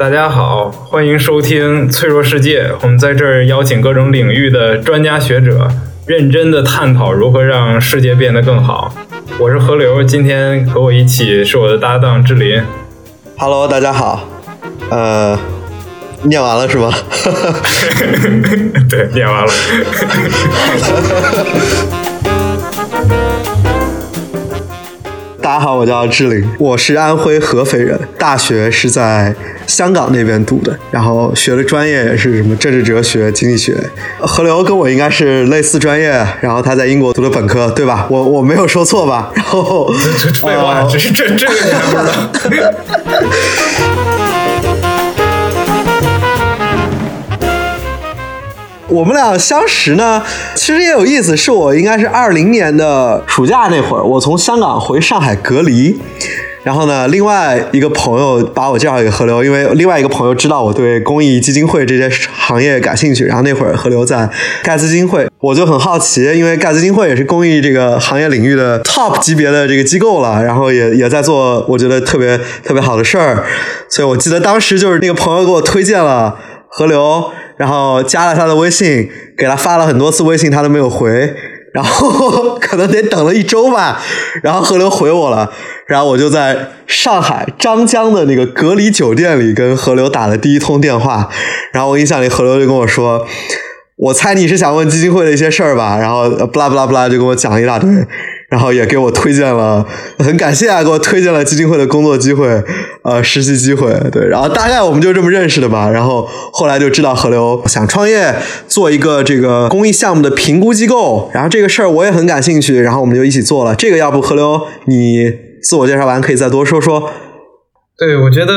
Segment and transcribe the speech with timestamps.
[0.00, 2.64] 大家好，欢迎收听《脆弱世界》。
[2.80, 5.70] 我们在这儿邀请各种领域的专家学者，
[6.06, 8.94] 认真的探讨如何让世界变得更好。
[9.38, 12.62] 我是何流，今天和我一起是我的搭档志林。
[13.36, 14.26] Hello，大家好。
[14.88, 15.38] 呃，
[16.22, 16.90] 念完了是吗？
[18.88, 19.52] 对，念完了。
[25.50, 29.34] 大家好，我叫志玲，我是安徽合肥人，大学是在
[29.66, 33.76] 香港那边读的，然后学的专业也是什么政治哲学、经济学。
[34.20, 38.06] 河流跟我应该是类似专业，然后他在英国读的本科，对吧？
[38.08, 39.32] 我我没有说错吧？
[39.34, 41.54] 然后这废话，这是这这个
[48.90, 50.22] 我们俩相识呢，
[50.56, 55.96] 其实也有意思，是我应该是二零年的暑假那会儿，我从香港回上海隔离。
[56.62, 63.24] 然后呢，另外一个朋友把我介绍给何流，因为另外一个朋友知道我对公益基金会这些行业感兴趣。
[63.24, 64.28] 然后那会儿何流在
[64.62, 73.42] 盖茨基金会，我就很好奇，因为盖茨基金会也是公益这个行业领域的 top 级别的这个机构了，然后也也在做我觉得特别特别好的事儿。
[73.88, 76.36] 所以我记得当时就是那个朋友给我推荐了
[76.68, 77.30] 何流，
[77.60, 81.34] 然后加了他的微信，给他发了很多次微信，他都没有回。
[81.74, 84.00] 然后 可能得等了一周吧，
[84.42, 85.52] 然后何流回我了，
[85.86, 91.28] 然后我就在上海张江的那个隔离酒店里跟何流打了第一通电话，
[91.74, 93.26] 然后我印象里何流就跟我说，
[93.98, 97.88] 我猜你是想问基金会的一些事儿吧，然后不拉不拉不拉就跟我讲了一大堆，
[98.50, 99.86] 然后也给我推荐了，
[100.18, 102.62] 很感谢啊，给我推荐了基金会的工作机会，
[103.04, 108.34] 呃，实习机会，对，然后大概我们就这么认识的吧，然后后来就知道河流想创业，
[108.66, 113.74] 做一个这个公益项目的评估机构，然后这个事儿我也很感兴趣，然后我们就一起做了。
[113.76, 117.08] 这个要不河流你自我介绍完可以再多说说？
[117.96, 118.52] 对，我觉得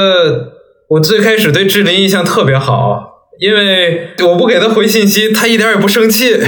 [0.90, 3.13] 我最开始对志林印象特别好。
[3.40, 6.38] 因为我不给他回信息，他一点也不生气，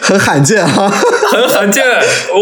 [0.00, 0.90] 很罕见哈、啊，
[1.30, 1.84] 很罕见。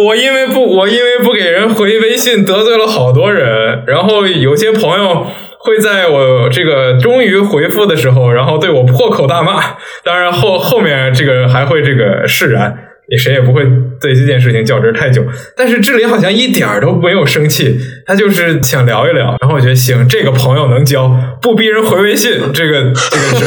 [0.06, 3.82] 我因为不，我因为不给人回微信，得罪了好多人。
[3.87, 5.26] 然后有些朋友
[5.59, 9.60] 会在我这个终于回复的时候，然后对我破口大骂。
[10.04, 12.89] 当然后后面这个还会这个释然。
[13.10, 13.65] 也谁也不会
[14.00, 15.25] 对这件事情较真太久，
[15.56, 17.76] 但是志林好像一点都没有生气，
[18.06, 19.37] 他就是想聊一聊。
[19.41, 21.09] 然后我觉得行，这个朋友能交，
[21.43, 23.44] 不逼人回微信，这个这个是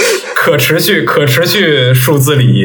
[0.34, 2.64] 可持续、可持续数字礼仪。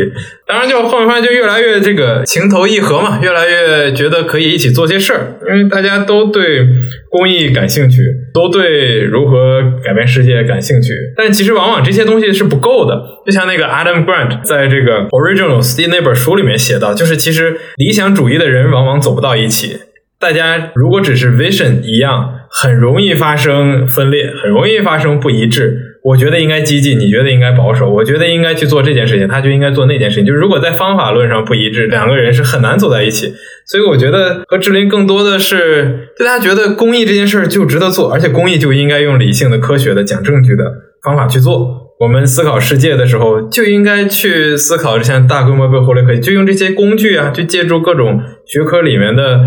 [0.50, 6.68] 当然，就后面就越来越这个情投意合嘛，越来越觉得可以一起做些事儿，因为大家都对
[7.10, 8.02] 公益感兴趣，
[8.34, 10.92] 都对如何改变世界感兴趣。
[11.16, 16.10] 但其实往往这些东西是不够的，就像那个 Adam Grant 在这个 Original s t e e 那本。
[16.20, 19.78] 书里面写到，就是其实理想主义的人往往走不到一起。
[20.20, 25.89] 大家如果只是 vision 一样，很容易发生分裂，很容易发生不一致。
[26.04, 30.26] 我觉得应该激进，你觉得应该保守，我觉得应该去做这件事情，他就应该做那件事情。
[30.26, 33.34] 就是如果在方法论上不一致，两个人是很难走在一起。
[33.68, 40.64] 所以我觉得和志林更多的是，大家觉得公益这件事儿就值得做，而且公益就应该用理性的、科学的、讲证据的
[41.04, 41.90] 方法去做。
[42.00, 49.42] 我们思考世界的时候，就应该去思考像大规模被忽略可以，就用这些工具啊，去借助各种学科里面的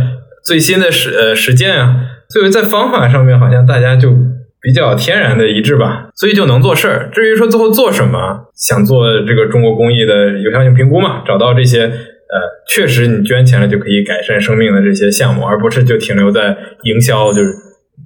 [0.44, 1.96] 最新的实呃实践啊，
[2.28, 4.10] 所以在方法上面好像大家就
[4.62, 7.10] 比较天然的一致吧，所以就能做事儿。
[7.12, 17.50] 至于说最后做什么，想做这个中国公益的有效性评估嘛，找到这些呃确实你捐钱了就可以改善生命的这些项目，而不是就停留在营销就是。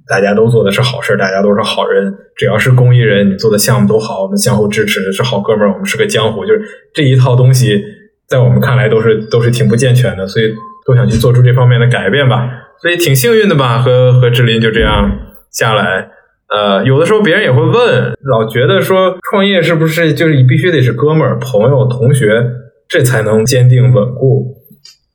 [0.09, 2.13] 大家都做的是好事，大家都是好人。
[2.35, 5.73] 只要是公益人，你做的项目都好，我们相互支持，是好哥们儿。
[5.73, 6.61] 我们是个江湖，就是
[6.93, 7.83] 这一套东西，
[8.25, 10.53] 在我们看来都是都是挺不健全的，所以
[10.85, 12.49] 都想去做出这方面的改变吧。
[12.81, 15.11] 所以挺幸运的吧，和和志林就这样
[15.51, 16.09] 下来。
[16.49, 22.43] 呃，有的时候别人也会问，老觉得说创业是不是就是必须得是哥们儿、朋友、同学，
[22.87, 24.55] 这才能坚定稳固。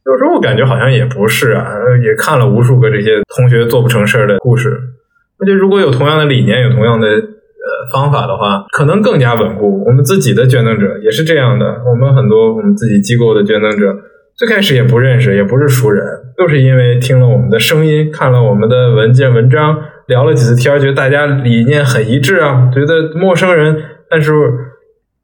[0.05, 1.65] 有时候我感觉好像也不是啊，
[2.05, 4.77] 也看了无数个这些同学做不成事儿的故事。
[5.39, 9.83] 我觉得如果有同样的理念，有同样的呃方法的话，可能更加稳固。
[9.87, 13.97] 我们自己的捐赠者也是这样的，我们很多我们自己机构的捐赠者，
[14.37, 16.05] 最开始也不认识，也不是熟人，
[16.37, 23.77] 就是因为听了我们的声音，看了我们的文件文章，聊了几次天，觉得大家理念很一致啊，觉得陌生人，
[24.09, 24.33] 但是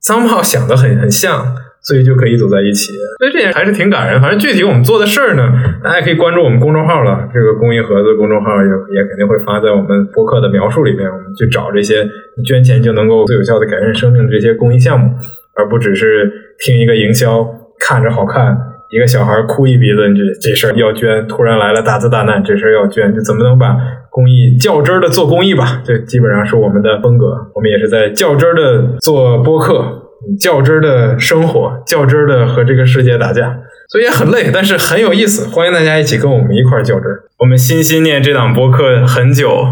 [0.02, 1.54] somehow 想的很很像。
[1.80, 4.20] 所以就可以走在一起，所以这也还是挺感人。
[4.20, 5.48] 反正具体我们做的事儿呢，
[5.82, 7.30] 大家可以关注我们公众号了。
[7.32, 11.08] 这个公益盒子公众号也也肯定会发在我们播客的描述里面。
[11.08, 12.06] 我们去找这些
[12.44, 15.14] 捐钱就能够最有效的改善生命的这些公益项目，
[15.54, 17.46] 而不只是听一个营销
[17.78, 18.58] 看着好看，
[18.90, 23.76] 一个小孩哭一鼻子，你这这事儿要捐；突然来了大灾大难，这事儿要捐，就怎么能把
[24.10, 25.82] 公益较真儿的做公益吧？
[25.84, 27.26] 这基本上是我们的风格。
[27.54, 30.08] 我们也是在较真儿的做播客，
[30.40, 33.58] 较真儿的生活，较真儿的和这个世界打架，
[33.88, 35.48] 所以也很累，但是很有意思。
[35.54, 37.24] 欢迎大家一起跟我们一块儿较真儿。
[37.40, 39.66] 我们心心念这档播客很久，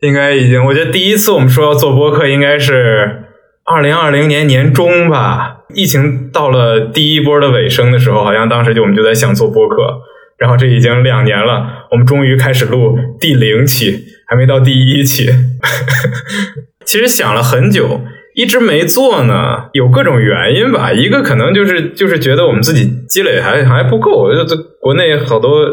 [0.00, 3.22] 应该已经，我觉得第一次我们说要做播客，应该是
[3.64, 5.55] 二零二零年年中吧。
[5.76, 10.00] 疫情到了第一波的尾声的时候，好像当时就我们就在想做播客，
[10.38, 15.28] 然后这已经两年了，我们终于开始录第零期，还没到第一期。
[16.86, 18.00] 其实想了很久，
[18.34, 20.92] 一直没做呢，有各种原因吧。
[20.92, 25.66] 一个可能就是就是觉得我们自己积累还还不够，就这国内好多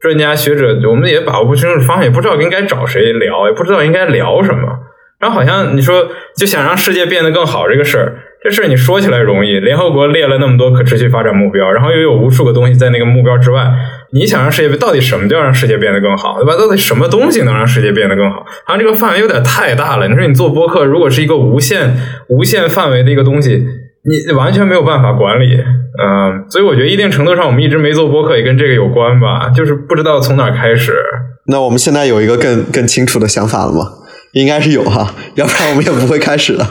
[0.00, 4.78] 专家学者，我们也把握不清楚方向，也不知道应该找谁聊，也不知道应该聊什么。
[5.18, 8.18] 然后好像你说就想让世界变得更好这个事儿。
[8.42, 13.70] 这事儿你说起来容易，联合国列了那么多可持续发展目标，然后又有无数个东西在那个目标之外。
[14.12, 16.56] 你想让世界到底什么叫让世界变得更好，对吧？
[16.56, 18.40] 到底什么东西能让世界变得更好？
[18.64, 20.08] 好像这个范围有点太大了。
[20.08, 21.94] 你说你做播客，如果是一个无限
[22.28, 23.62] 无限范围的一个东西，
[24.02, 25.56] 你完全没有办法管理。
[26.02, 30.94] 嗯，所以我觉得一定程度上，我们一直没做播客也跟这个有关吧，就是不知道从哪开始。
[31.46, 33.99] 那我们现在有一个更更清楚的想法了吗？
[34.32, 36.66] 应该是有哈，要不然我们也不会开始的。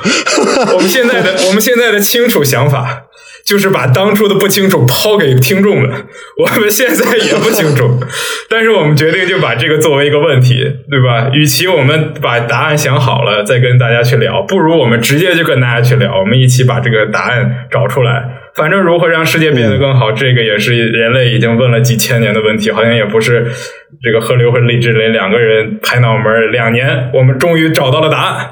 [0.74, 3.04] 我们现在的我们现在的清楚想法，
[3.50, 5.90] 就是把当初的不清楚抛给听众们。
[6.38, 8.00] 我们现在也不清楚，
[8.48, 11.32] 但是我们决定就把这个作为一个问题，对吧？
[11.34, 16.20] 与其我们把答案想好了再跟大家去聊，不如我们直接就跟大家去聊。
[16.20, 18.24] 我们一起把这个答案找出来。
[18.56, 23.48] 反正如何让世界变得更好，这个也是人类已经问了几千年的问题，好像也不是
[24.04, 28.52] 这个河流和励志雷两个人拍脑门两年，我们终于找到了答案。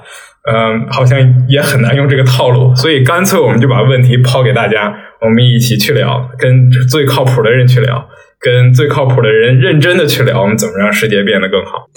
[0.49, 8.07] 嗯，好像也很难用这个套路，所以干脆我们就把问题抛给大家，我们一起去聊，跟最靠谱的人去聊，
[8.39, 11.89] 跟最靠谱的人认真的去聊，我们怎么让世界变得更好。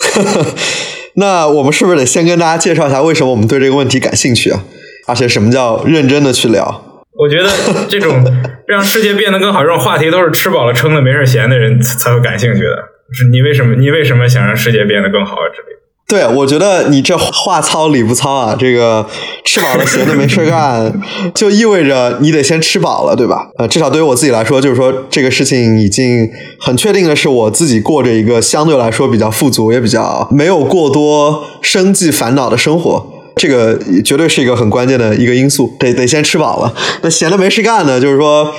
[1.15, 4.65] 那我们是不是得先跟大家介绍一下为什么我们对这个问题感兴趣啊？
[5.07, 7.05] 而且什么叫认真的去聊？
[7.19, 7.49] 我觉得
[7.89, 8.25] 这种
[8.67, 12.77] 让世界变得更好这种话题，都是吃饱了撑的没事闲的人才会感兴趣的。
[13.13, 13.75] 是你为什么？
[13.75, 15.47] 你为什么想让世界变得更好啊？
[15.55, 15.69] 这里？
[16.11, 18.57] 对，我觉得你这话糙理不糙啊。
[18.59, 19.07] 这个
[19.45, 20.93] 吃饱了闲的没事干，
[21.33, 23.49] 就意味着你得先吃饱了，对吧？
[23.57, 26.29] 呃，至少对于我自己来说，就是说这个事情已经
[26.59, 33.07] 很确定的是，我自己过着一个相对来说比较富足，也比较没有过多生计烦恼的生活。
[33.37, 36.75] 这个绝对是一个很关键的一个因素，得得先吃饱了。
[37.03, 38.53] 那闲的没事干呢，就是说，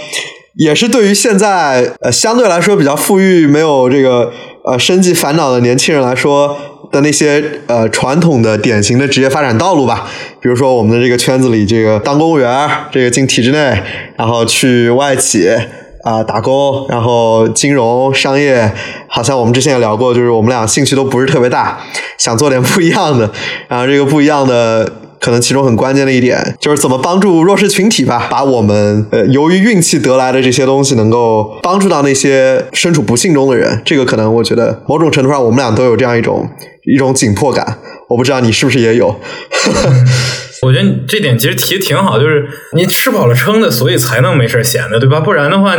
[0.55, 4.31] 也是对于现在呃相对来说比较富裕、没有这个
[4.65, 6.57] 呃生计烦恼的年轻人来说
[6.91, 10.07] 的那些呃传统的典型的职业发展道路吧。
[10.41, 13.81] 比如说我们的这个圈子里，这个当公务员，这个进体制内，
[14.17, 15.49] 然后去外企。
[16.03, 18.73] 啊，打工，然后金融商业，
[19.05, 21.77] 好像我们之前也聊过，就是我们俩兴趣都不是特别大，
[22.17, 23.29] 想做点不一样的。
[23.67, 33.79] 然后这个不一样的，可能其中很关键的一点，就是怎么帮助弱势群体吧，把我们呃由于运气得来的这些东西，能够帮助到那些身处不幸中的人。
[33.85, 36.49] 这个可能我觉得某种程度上，我们俩都有这样一种
[36.83, 37.79] 一种紧迫感。
[38.09, 39.19] 我不知道你是不是也有。
[40.63, 45.19] 我觉得这点其实提的挺好，就是你吃饱了撑的，所以才能没事闲的，对吧？
[45.19, 45.75] 不然的话，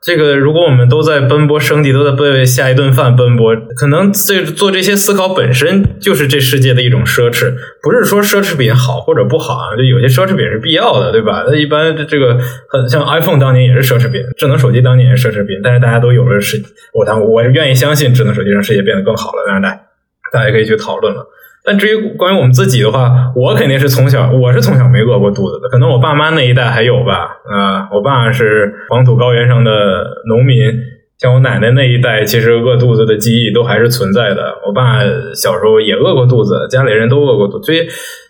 [0.00, 7.52] 这个如果我们都在奔波生计，都在为下一顿饭奔波，可能这做这些思考本身就是这世界的一种奢侈。
[7.82, 11.44] 不是说奢侈品好或者不好啊，就有些奢侈品是必要的，对吧？
[11.46, 16.62] 那一般这个很像 iPhone 当年也是奢侈品，智能手机当年也是奢侈品，但是大家都有了是，
[16.94, 19.80] 我当我愿意相信智能手机让世界变得更好了，当然
[20.32, 21.26] 大家可以去讨论了。
[21.64, 25.68] 但至于关于我们自己的话，我肯定是从小，我是从小没饿过肚子的。
[25.68, 29.70] 可能我爸妈那一代还有吧，啊，我爸是黄土高原上的
[30.26, 30.58] 农民，
[31.20, 34.58] 像我奶奶那一代，其实饿肚子的记忆都还是存在的。
[34.66, 34.98] 我爸
[35.34, 37.86] 小时候也饿过肚子，家里人都饿过肚，所以，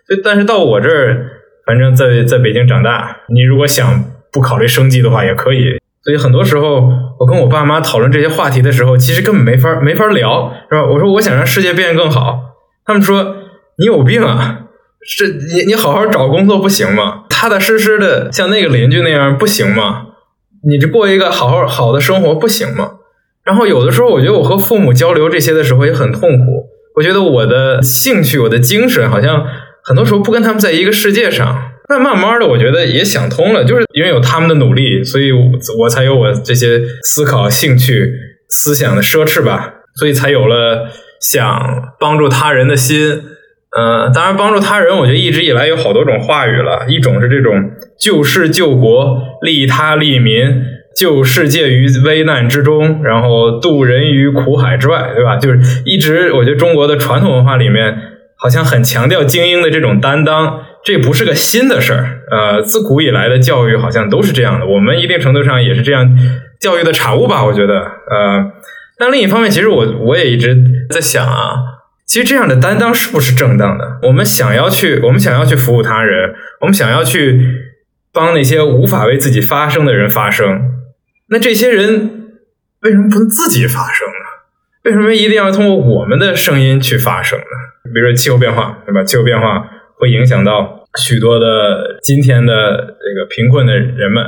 [0.07, 1.25] 所以，但是到我这儿，
[1.65, 5.79] 反正在在北京长大，你如果想不考虑生计的话，也可以。
[6.05, 6.89] 所以很多时候，
[7.21, 10.85] 我跟我爸妈讨论这些话题的时候，其实根本没法没法聊，是吧？
[10.85, 12.41] 我说我想让世界变得更好。
[12.85, 13.37] 他们说
[13.79, 14.59] 你有病啊！
[15.17, 17.25] 这你你好好找工作不行吗？
[17.29, 20.07] 踏踏实实的像那个邻居那样不行吗？
[20.65, 22.93] 你这过一个好好好的生活不行吗？
[23.45, 26.67] 然后有的时候，我觉得我和父母交流这些的时候也很痛苦。
[26.97, 29.45] 我觉得我的兴趣、我的精神好像
[29.83, 31.72] 很多时候不跟他们在一个世界上。
[31.93, 38.13] 但慢慢的，我觉得也想通了，就是因为有他们的努力，所以我才有我这些思考、兴趣、
[38.49, 40.89] 思想的奢侈吧，所以才有了。
[41.23, 42.99] 想帮助他人的心，
[43.79, 46.85] 嗯，当然帮助他人，我觉得一直以来有好多种话语了。
[46.89, 50.65] 一种是这种救世救国、利他利民，
[50.99, 55.37] 救世界于危难之中，然后渡人于苦海之外，对吧？
[55.37, 57.97] 就是一直我觉得中国的传统文化里面
[58.37, 62.21] 好像很强调精英的这种担当，这不是个新的事儿。
[62.31, 66.19] 呃，自古以来的教育好像都是这样的，我们一定程度上也是这样
[66.61, 67.45] 教育的产物吧？
[67.45, 68.53] 我觉得，呃，
[68.99, 70.57] 但另一方面，其实我我也一直
[70.91, 71.57] 在想啊，
[72.07, 73.99] 其实这样的担当是不是正当的？
[74.03, 77.41] 我们想要去，我们想要去服务他人，我们想要去
[78.13, 80.71] 帮那些无法为自己发声的人发声。
[81.29, 82.33] 那这些人
[82.81, 84.15] 为什么不能自己发声呢？
[84.85, 87.91] 为什么一定要通过我们的声音去发声呢？
[87.95, 89.03] 比如说气候变化，对吧？
[89.05, 89.65] 气候变化
[90.03, 94.25] 会影响到许多的今天的这个贫困的人们，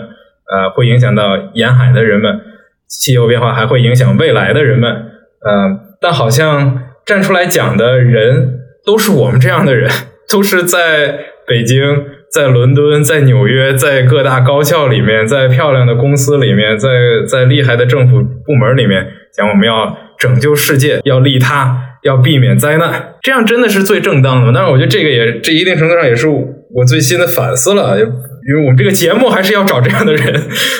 [0.46, 2.40] 呃，会影响到沿海的人们。
[2.86, 9.90] 气候变化还会影响未来的人们，呃，但好像站出来讲的人都是我们这样的人，
[10.30, 12.04] 都是在北京。
[12.30, 16.88] 在伦敦，在纽约，在各大高校里面，在漂亮的公司里面，在
[17.28, 24.52] 在厉害的政府部门里面，讲我们要拯救世界，要利他，要避免灾难，这样真的是最正当的。
[24.54, 30.24] 但是我觉得这个也，这一定程度上也是我最新的反思了，因为我们这个节目还是要找这样的人。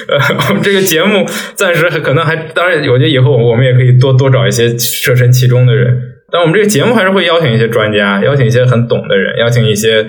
[0.09, 5.99] 呃，我们这个节目暂时还可能还，当然，我觉得以后我们也可以多多找一些设身其中的人。
[6.31, 10.07] 但我们这个节目还是会邀请一些专家，邀请一些很懂的人，邀请一些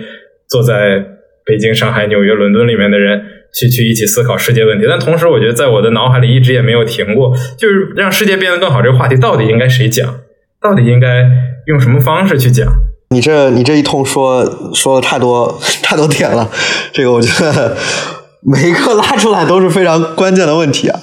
[0.47, 1.15] 坐在。
[1.47, 3.21] 北京、上海、纽约、伦敦里面的人
[3.53, 10.21] 去去一起思考世界问题，但同时，我觉得在我的脑海里一直也没有停过，就是让世界变得更好这个话题到底应该谁讲？
[10.67, 11.21] 到底应该
[11.67, 12.67] 用什么方式去讲？
[13.11, 14.43] 你这你这一通说
[14.73, 16.49] 说了太多 太多点了，
[16.91, 17.77] 这个我觉得
[18.41, 20.99] 每一个拉出来都是非常关键的问题啊。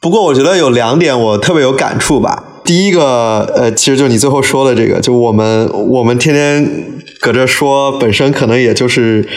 [0.00, 2.44] 不过我觉得有两点我特别有感触吧。
[2.64, 6.84] 第一个，呃，其实就你最后说的这个，就我们我们天天
[7.20, 9.28] 搁这说，本身可能也就是。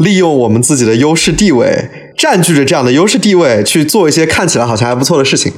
[0.00, 1.90] 利用我们自己的优势地位。
[2.20, 5.50] 占据着这样的优势地位去做一些看起来好像还不错的事情，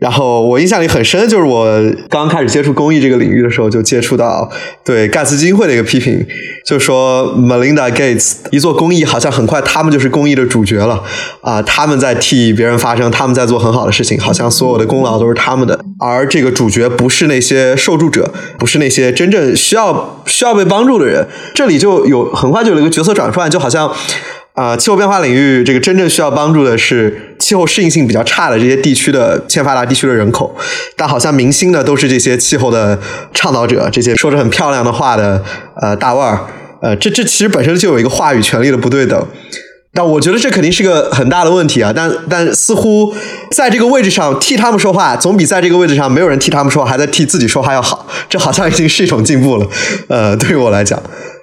[0.00, 4.50] 然后我印象里很深，就是我刚开始接触公益这个领域的时候，就接触到
[4.84, 6.26] 对盖茨基金会的一个批评，
[6.66, 11.04] 就说 Melinda Gates 一做公益，好像很快他们就是公益的主角了
[11.40, 23.94] 啊，他们在替别人发声，他们在做很好的事情，好像所有的功劳都是他们的，而这个主角不是那些受助者，不是那些真正需要需要被帮助的人，这里就有很快就有一个角色转换，就好像。
[24.58, 30.52] 啊，气候变化领域，这个真正需要帮助的是气候适应性比较差的这些地区的欠发达地区的人口，
[30.96, 32.98] 但好像明星的都是这些气候的
[33.32, 35.40] 倡导者，这些说着很漂亮的话的
[35.80, 36.40] 呃大腕儿，
[36.82, 39.24] 呃，这这其实本身就有一个话语权利的不对等，
[39.94, 43.14] 但我觉得这肯定是个很大的问题啊，但但似乎
[43.52, 49.68] 在这个位置上替他们说话，总比在这个位置上没有人替他们说话，还在替自己说话要好，这好像已经是一种进步了，
[50.08, 51.00] 呃，对于我来讲。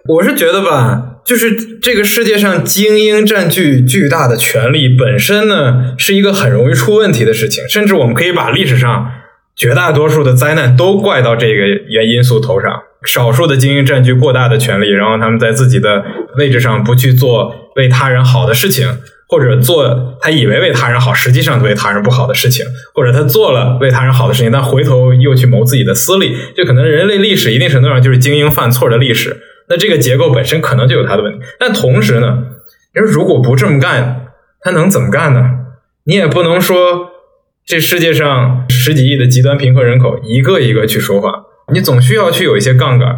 [0.07, 7.67] 我是觉得吧，就是这个世界上精英占据巨大的权利本身呢，是一个很容易出问题的事情。
[7.67, 9.11] 甚至我们可以把历史上
[9.55, 12.71] 绝大多数的灾难都怪到这个原因素头上。
[13.07, 16.03] 少数的精英占据过大的权利，然后他们在自己的
[16.37, 18.87] 位置上不去做为他人好的事情，
[19.27, 22.65] 或者做他以为为他人好，实际上为他人不好的事情，
[22.95, 26.35] 或者他做了为他人好的事情，但回头又去谋自己的私利。
[26.55, 29.37] 就可能人类历史一定程度上就是精英犯错的历史。
[29.69, 32.43] 那这个结构本身可能就有它的问题，但同时呢，
[32.93, 34.27] 你说如果不这么干，
[34.61, 35.51] 他能怎么干呢？
[36.05, 37.09] 你也不能说
[37.65, 41.31] 这世界上十几亿的极端贫困人口一个一个去说话，
[41.73, 43.15] 你总需要去有一些杠杆。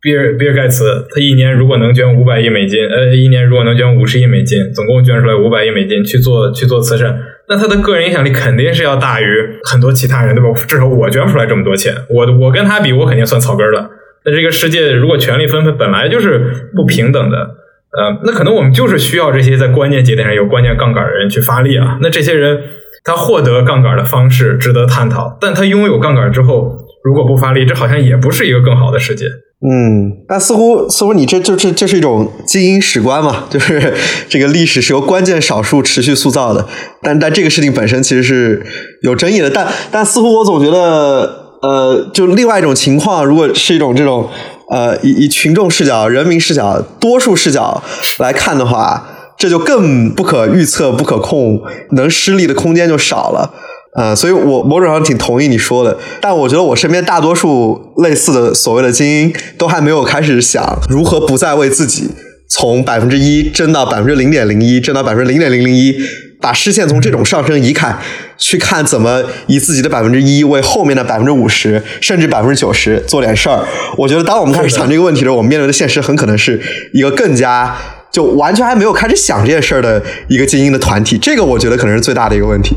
[0.00, 9.26] 比尔比尔盖茨他一年如果能捐五百亿美金，呃，一年如果能捐五十亿美金，总共捐出来五百亿美金去做去做慈善，那他的个人影响力肯定是要大于
[9.64, 10.48] 很多其他人，对吧？
[10.68, 13.90] 至少我捐出来这么多钱，我我跟他比，我肯定算草根了。
[14.24, 21.98] 那这个世界如果权力分配本来就是不平等的，呃，那可能我们就是需要这些在关键节点上有关键杠杆的人去发力啊。
[22.02, 22.60] 那这些人
[23.04, 29.24] 他获得杠杆的方式值得探讨，但他拥有杠杆之后如果不发力，这好像也不是一个更好的世界。
[29.60, 33.94] 嗯，但似乎似乎你这就是这是一种精英史观嘛，就是
[34.28, 36.66] 这个历史是由关键少数持续塑造的。
[37.02, 38.62] 但但这个事情本身其实是
[39.02, 39.48] 有争议的。
[39.48, 41.37] 但但似乎我总觉得。
[41.60, 44.28] 呃，就另外一种情况，如果是一种这种
[44.70, 47.82] 呃以以群众视角、人民视角、多数视角
[48.18, 51.60] 来看的话，这就更不可预测、不可控，
[51.92, 53.52] 能失利的空间就少了。
[53.96, 62.08] 呃，所以我某种上挺同意你说的，但我觉得我身边大多数类似的所谓的精英，都还没有开始想如何不再为自己
[62.48, 65.96] 从百分之一挣到百分之零点零一，挣到百分之零点零零一。
[66.40, 67.96] 把视线从这种上升移开，
[68.36, 73.64] 去看怎么以自己的百分之一为后面的百分之五十甚至百分之九十做点事儿。
[73.96, 76.60] 我觉得，当我们开始想这个问题的时候，我们面对的现实很可能是
[76.92, 77.76] 一个更加
[78.12, 81.18] 就完全还没有开始想这件事儿的一个精英的团体。
[81.18, 82.76] 这个我觉得可能是最大的一个问题。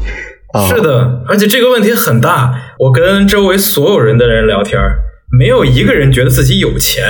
[0.68, 2.52] 是的，而且这个问题很大。
[2.80, 4.78] 我跟周围所有人的人聊天，
[5.40, 7.04] 没有一个人觉得自己有钱，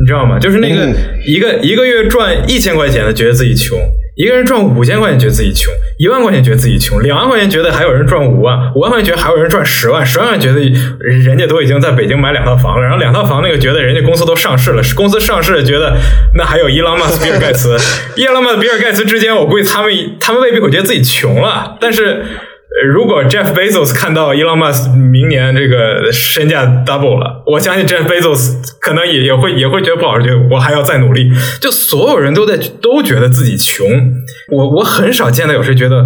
[0.00, 0.38] 你知道吗？
[0.38, 0.86] 就是那个
[1.26, 3.78] 一个一个月赚一千块钱的，觉得自己穷。
[4.14, 10.60] 一个人赚五千块钱觉得自己穷，一万块钱觉得自己穷，两万块钱觉得还有人赚五万，五万块钱觉得还有人赚十万，十万觉得
[11.00, 15.96] 人家都已经在北京买两套房了，然后两套房那个觉得人家公司都上市了，公司上市觉得
[16.34, 17.76] 那还有伊朗马斯比尔盖茨，
[18.16, 22.24] 伊朗马斯比尔盖茨之间，我估计他们他们未必会觉得自己穷了，但是。
[22.92, 31.30] 如果 Jeff Bezos 看到 Elon Musk 明年这个身价 double 了，我相信 Jeff Bezos 可能也也会也会觉得不好，觉得我还要再努力。
[31.60, 33.86] 就所有人都在都觉得自己穷，
[34.50, 36.04] 我我很少见到有谁觉得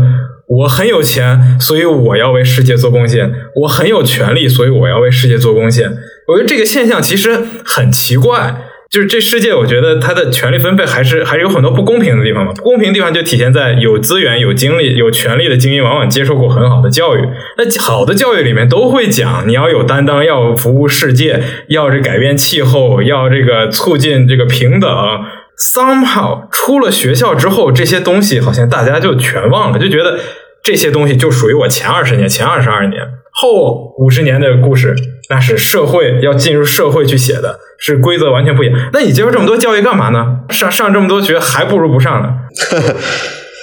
[0.49, 3.31] 我很有钱，所以我要为世界做贡献；
[3.63, 5.89] 我很有权利，所以我要为世界做贡献。
[6.27, 8.55] 我觉得这个现象其实很奇怪。
[8.97, 12.55] 就是这世界，我觉得它的权力分配还是还是有很多不公平的地方嘛。
[12.55, 17.21] 不公平的地方就体现在有资源、有精力、有权力的精英，往往接受过很好的教育。
[17.59, 24.91] 那好的教育里面都会讲，你要有担当，要服务世界，要这改变气候，要这个促进这个平等。
[25.59, 30.19] Somehow 出了学校之后，这些东西好像大家就全忘了，就觉得
[30.63, 33.03] 这些东西就属于我前二十年、前二十二年、
[33.37, 34.95] 后五十年的故事。
[35.29, 38.79] 那是社会要进入社会去写的，是规则完全不一样。
[38.93, 40.25] 那你接受这么多教育干嘛呢？
[40.51, 42.29] 上上这么多学，还不如不上呢。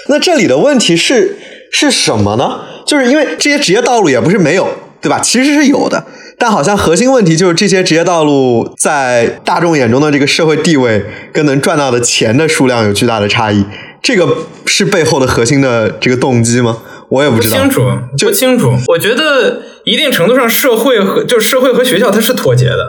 [0.10, 1.38] 那这里的问题是
[1.72, 2.60] 是什么呢？
[2.86, 4.68] 就是因为这些职业道路也不是没有，
[5.02, 5.22] 对吧？
[5.22, 6.04] 其实是有的，
[6.38, 11.02] 但好像核心问题就是这些职业道路在大众眼中的这个社会地位
[11.32, 13.66] 跟能赚到的钱的数量有巨大的差异。
[14.02, 14.28] 这个
[14.66, 16.80] 是背后的核心的这个动机吗？
[17.14, 18.74] 我也不知道，不清楚，不清楚。
[18.88, 22.88] 我觉得一定程度上，社会和就是社会和学校它是脱节的，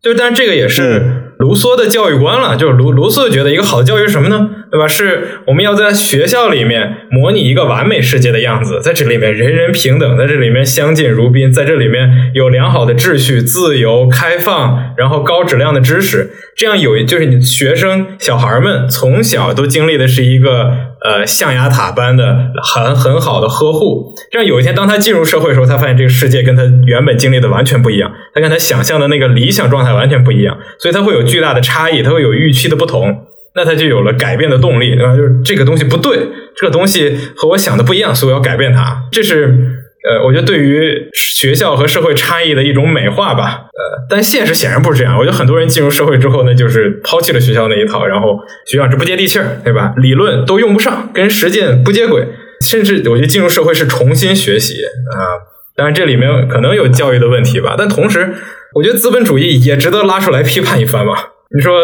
[0.00, 2.56] 就但是这个也是卢梭的教育观了。
[2.56, 4.48] 就是卢卢梭觉得一个好的教育是什么呢？
[4.70, 4.86] 对吧？
[4.86, 16.30] 是我们要在学校里面模拟一个完美世界的样子，在这里面人人平等，在这里面相敬如宾，在这里面有良好的秩序、自由、开放，然后高质量的知识。
[16.56, 20.93] 这样有就是你学生小孩们从小都经历的是一个。
[21.04, 35.14] 呃，象牙塔般的很很好的呵护，这样有一天当他进入社会的时候，他发现这个世界跟他原本经历的完全不一样，他跟他想象的那个理想状态完全不一样，所以他会有巨大的差异，他会有预期的不同，那他就有了改变的动力，对吧？
[35.14, 39.83] 就是这个东西不对，这个东西和我想的不一样，所以我要改变它，这是。
[40.06, 45.16] 呃，我觉得对于学校和社会差异的一种美化吧，呃，但现实显然不是这样。
[45.16, 49.94] 我觉得很多人进入社会之后呢，就是抛弃了学校那一套，然后学校这不接地气儿，对吧？
[49.96, 52.28] 理论都用不上，跟实践不接轨，
[52.60, 55.48] 甚至我觉得进入社会是重新学习啊。
[55.74, 58.34] 当然这里面可能有教育的问题吧，但同时，
[58.74, 61.30] 我觉得资本主义也值得拉出来批判一番吧。
[61.56, 61.80] 你说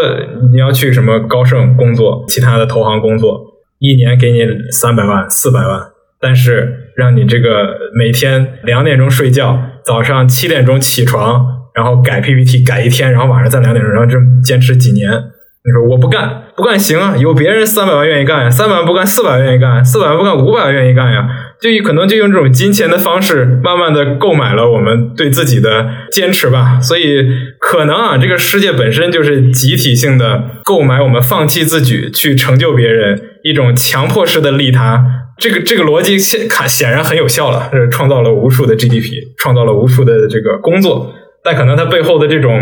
[0.52, 3.40] 你要去什么高盛工作，其他的投行工作，
[3.78, 5.80] 一年给你三百万、四百万。
[6.22, 11.42] 但是让你这个每天两点钟睡觉，早上七点钟起床，
[11.74, 17.16] 然后改 PPT 改一天，然后晚上再两点钟，然后这坚持几年，你说我不干不干行啊？
[17.16, 21.26] 有别人三百万愿意干呀，三百万不干，四百万愿意干，四百万不干，五百万愿意干呀？
[21.60, 26.80] 就可能就用这种金钱的方式，慢慢的购买了我们对自己的坚持吧。
[26.80, 27.26] 所以
[27.58, 35.04] 可能啊，这个世界本身就是集体性的购买我们放弃自己去成就别人，一种强迫式的利他。
[35.38, 41.10] 这个这个逻辑显看显然很有效了，是创造了无数的 GDP，创造了无数的这个工作，
[41.42, 42.52] 但可能它背后的这种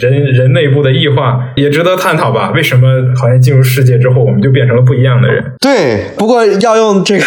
[0.00, 2.50] 人人内部的异化也值得探讨吧？
[2.52, 5.44] 为什么好像进入世界之后，我们就变成了不一样的人？
[5.60, 7.24] 对，不过要用这个。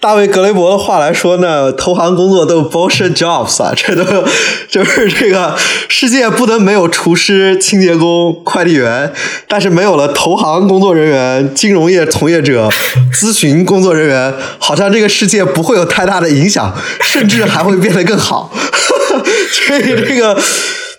[0.00, 4.24] 大卫·格雷伯的话来说呢，投行工作都 bullshit jobs 啊，这都
[4.66, 5.54] 就是这个
[5.90, 9.12] 世界不能没有厨师、清洁工、快递员，
[9.46, 12.70] 但是没有了投行工作人员、金融业从业者、
[13.12, 18.50] 咨询工作人员，好像这个世界不会有太大的影响，甚至还会变得更好。
[19.68, 20.34] 所以这个，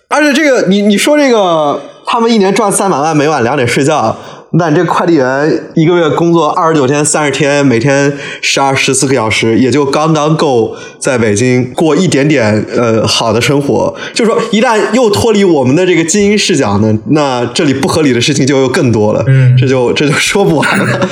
[0.10, 4.16] 而且这个，你你说这个，他们一年赚三百万，每晚两点睡觉。
[4.54, 8.12] 那你这快递员一个月工作二十九天、三十天，每天
[8.42, 13.96] 十二、十四个小时，也就刚刚够在北京过一点点呃好的生活。
[14.14, 19.24] 就是说，一旦又脱离我们的这个精英视角呢，那这里不合理的事情就又更多了。
[19.28, 21.10] 嗯，这就这就说不完了。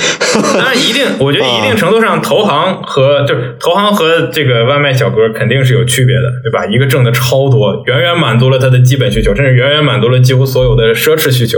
[0.53, 6.65] 当然，一定，我觉得一定程度上，投行和就是投行和这个外卖小哥肯定是有区别的，对吧？
[6.65, 11.57] 一个挣的超多，远远满足了他的基本需求，甚至远远满足了几乎所有的奢侈需求。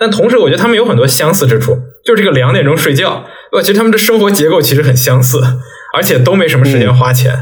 [0.00, 5.38] 但同时，我觉得他们有很多相似之处，就是这个两点钟睡觉，呃，其实他们的生活结构其实很相似，
[5.94, 7.34] 而且都没什么时间花钱，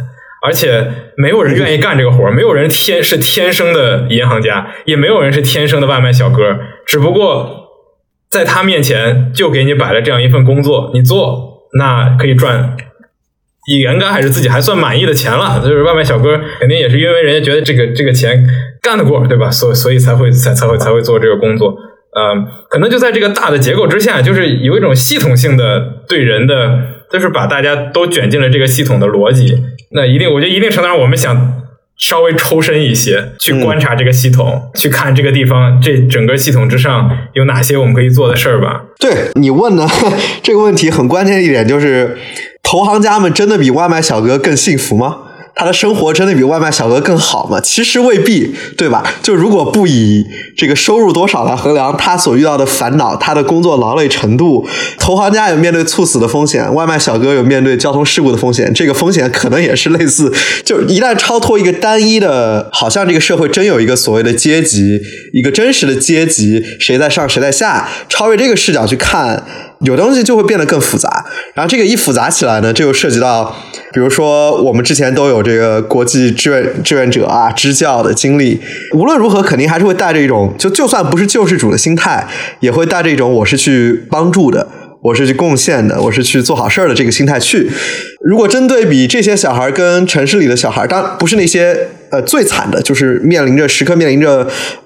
[0.45, 7.69] 而且没有人愿意干这个活儿，没有人天是天生的银行家，也没有人是天生的外卖小哥，只不过
[8.29, 12.77] 在他面前就给你摆了这样一份工作，你做那可以赚
[13.71, 15.61] 严格还是自己还算满意的钱了。
[15.63, 18.45] 就是外卖小哥肯定也是因为人家觉得这个这个钱
[18.83, 19.49] 干得过，对吧？
[19.49, 21.77] 所所以才会才才会才会做这个工作。
[22.11, 26.79] 嗯，可能就在这个大的结构之下，就是有一种系统性的对人的，
[27.13, 29.63] 就是把大家都卷进了这个系统的逻辑。
[29.93, 31.63] 那一定，我觉得一定程度上，我们想
[31.97, 38.85] 稍微抽身一些，去观察这个系统，去看这个地方这整个系统之上有哪些我们可以做的事儿吧。
[38.99, 39.87] 对你问的
[40.43, 42.17] 这个问题很关键一点就是，
[42.63, 45.19] 投行家们真的比外卖小哥更幸福吗？
[45.59, 47.61] 他的生活真的比外卖小哥更好吗？
[47.61, 49.03] 其实未必，对吧？
[49.21, 50.25] 就如果不以
[50.57, 54.65] 这个收入多少来衡量他所遇到的烦恼，他的工作劳累程度，
[55.01, 60.33] 投行家有面对猝死的风险，外卖小哥有面对交通事故的风险，这个风险可能也是类似。
[60.65, 65.01] 就一旦超脱一个单一的，好像这个社会真有一个所谓的阶级，
[65.33, 69.45] 一个真实的阶级，谁在上谁在下，超越这个视角去看。
[69.81, 73.55] 有东西就会变得更复杂，然后这个一复杂起来呢，这又涉及到，
[73.93, 78.61] 比如说我们之前都有这个国际志愿志愿者啊支教的经历，
[78.95, 82.27] 无论如何肯定还是会带着一种，就就算不是救世主的心态，
[82.61, 84.67] 也会带着一种我是去帮助的。
[85.01, 87.71] 我是去贡献的，我是去做好事儿的这个心态去。
[88.21, 94.39] 如果真对比这些小孩跟城市里的小孩，当不是那些呃最惨的，就是面临着时刻面临着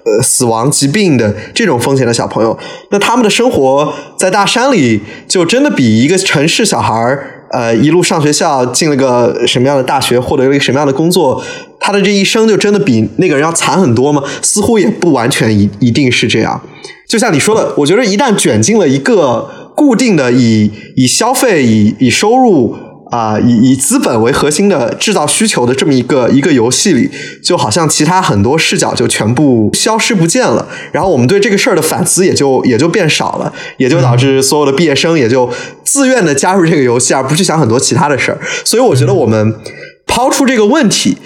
[0.05, 2.57] 呃死亡、疾病的这种风险的小朋友，
[2.91, 7.19] 那他们的生活在大山里就真的比一个城市小孩
[7.51, 11.43] 呃一路上学校，进了个什么样的大学，获得了一个什么样的工作，
[11.81, 14.23] 他的这一生就真的比那个人要惨很多吗？
[14.43, 16.61] 似乎也不完全一一定是这样。
[17.09, 19.49] 就像你说的，我觉得一旦卷进了一个。
[19.75, 22.77] 固定的以以消费以以收入
[23.11, 27.11] 啊以以资本为核心的制造需求的这么一个一个游戏里，
[27.43, 35.51] 就好像其他很多视角就全部消失不见了，然后我们对这个事儿的反思也就也就变少了，也就导致所有的毕业生也就
[35.85, 38.39] 自愿的加入这个游戏，而不去想很多其他的事儿。
[38.65, 39.55] 所以我觉得我们
[40.07, 41.17] 抛出这个问题，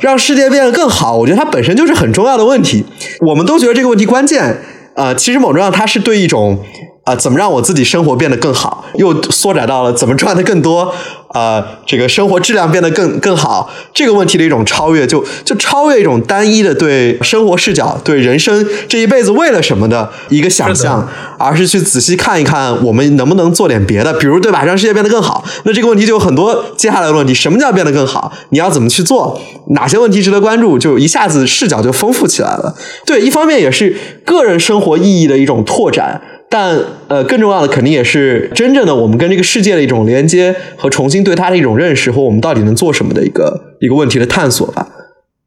[0.00, 2.84] 让世界变得更好，我觉得它本身就是很重要的问题。
[3.26, 4.58] 我们都觉得这个问题关键，
[4.94, 6.58] 呃，其实某种上它是对一种。
[7.04, 8.84] 啊，怎么让我自己生活变得更好？
[8.94, 10.94] 又缩窄到了怎么赚的更多？
[11.34, 25.42] 呃，这个生活质量变得更更好，这个问题的一种超越，就就超越一种单一的对生活视角、对人生这一辈子为了什么的一个想象，而是去仔细看一看我们能不能做点别的，比如对吧，让世界变得更好。
[25.64, 28.30] 那这个问题就有很多接下来的问题：什么叫变得更好？
[28.50, 29.40] 你要怎么去做？
[29.68, 30.78] 哪些问题值得关注？
[30.78, 32.76] 就一下子视角就丰富起来了。
[33.06, 36.20] 对，一方面也是个人生活意义的一种拓展。
[36.52, 44.86] 但呃，更重要的肯定也是真正的我们跟这个世界的一种连接和重新对它的一种认识，和我们到底能做什么的一个一个问题的探索吧。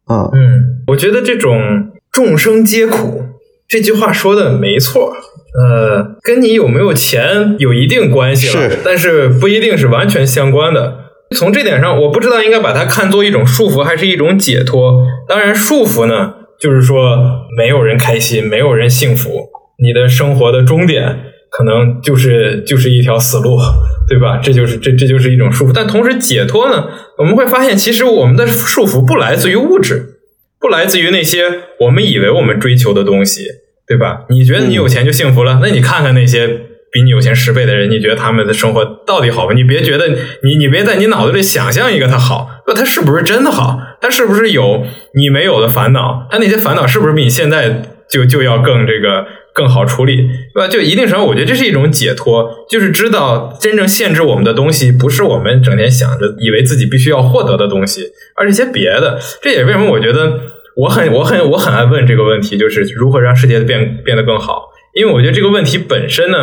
[0.06, 3.24] 啊，嗯，我觉得这种众生皆苦
[3.68, 5.13] 这句话说的没错，
[5.60, 10.98] 呃，跟你有没有钱有一定关系了，但是不一定是完全相关的。
[11.36, 15.06] 从这点上，我不知道应该把它看作一种束缚还是一种解脱。
[15.28, 17.18] 当然，束缚呢，就是说
[17.58, 19.50] 没有人开心，没有人幸福。
[19.78, 23.58] 你的生活的终点可能就是就是一条死路，
[24.10, 24.40] 对吧？
[24.44, 25.72] 这就是这这就是一种束缚。
[25.74, 30.20] 但同时解脱呢，我们会发现，其实我们的束缚不来自于物质，
[30.60, 31.44] 不来自于那些
[31.82, 33.44] 我们以为我们追求的东西，
[33.88, 34.26] 对吧？
[34.30, 35.60] 你觉得你有钱就幸福了？
[35.62, 36.48] 那你看看那些
[36.92, 39.54] 比你有钱十倍的人，你觉得他们的生活到底好吗？
[39.54, 40.10] 你别觉得
[40.44, 43.80] 你你别在你脑子里想象一个他好，那他是不是真的好？
[44.02, 44.86] 他是不是有
[45.16, 46.28] 你没有的烦恼？
[46.30, 49.26] 他那些烦恼是不是比你现在就就要更这个？
[49.56, 50.18] 更好处理，
[50.54, 50.68] 对吧？
[50.68, 59.18] 就一定程度，我觉得这是一种解脱，就是知道真正限制我们的东西，不是我们整天想着以为自己必须要获得的东西，而是一些别的。
[59.41, 60.39] 这也为什么我觉得
[60.76, 64.74] 我很、我很、我很爱问这个问题，就是如何让世界变变得更好。
[64.94, 66.38] 因为我觉得这个问题本身呢，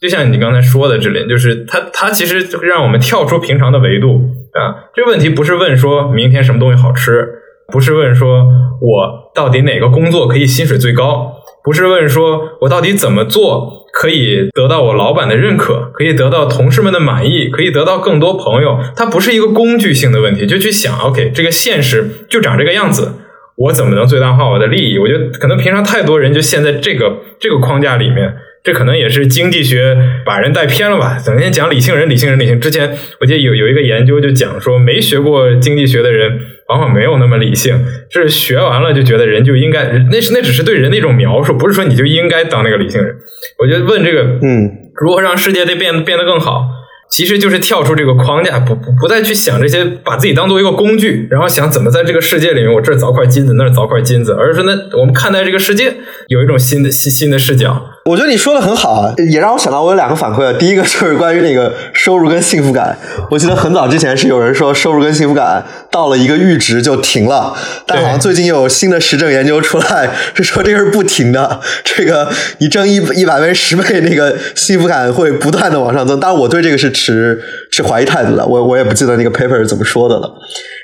[0.00, 4.20] 就像你刚才说的，这里就是它，它其实让我们跳出平常的维度
[4.52, 4.90] 啊。
[4.94, 7.28] 这个问题不是问说明天什么东西好吃，
[7.72, 8.44] 不是问说
[8.80, 11.40] 我到底哪个工作可以薪水最高。
[11.64, 18.78] 不是问说我到底怎么做可以得到我老板的认可，可以得到同事们的满意，可以得到更多朋友。
[18.94, 23.14] 它不是一个工具性的问题，就去想，OK，这个现实就长这个样子，
[23.56, 24.98] 我怎么能最大化我的利益？
[24.98, 28.34] 我觉得可能平常太多人就陷在这个这个框架里面。
[28.62, 31.18] 这可能也是经济学把人带偏了吧？
[31.22, 32.58] 整天讲理性人，理性人，理性。
[32.58, 43.14] 之前我记得有有一个研究就讲说，没学过经济学的人往往没有那么理性，是学完了就觉得人就应该，那是那只是对人的一种描述，不是说你就应该当那个理性人。
[43.58, 46.66] 我觉得问这个，嗯，如何让世界得变变得更好，
[47.10, 55.92] 其实就是跳出这个框架，不不不再去想这些，把自己当做一个工具，然后想怎么在这个世界里面，我这儿凿块金子，那儿凿块金子，而是说，那我们看待这个世界
[56.28, 57.90] 有一种新的新新的视角。
[58.04, 60.52] 我觉得你说的很好啊，也让我想到我有两个反馈啊。
[60.58, 62.94] 第一个就是关于那个收入跟幸福感，
[63.30, 71.58] 我记得很早之前是有人说收入跟幸福感到了一个阈值就停了，但好像最近又有新的实证研究出来，是说这个是不停的。
[71.82, 76.20] 这个你挣一一百倍十倍，那个幸福感会不断的往上增。
[76.20, 77.40] 但我对这个是持
[77.72, 80.30] 持怀疑态度的，我我也不记得那个 paper 是怎么说的了。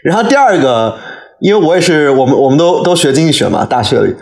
[0.02, 0.96] 然后第二个，
[1.40, 4.14] 因为我也是我们我们都都学经济学嘛，大学里。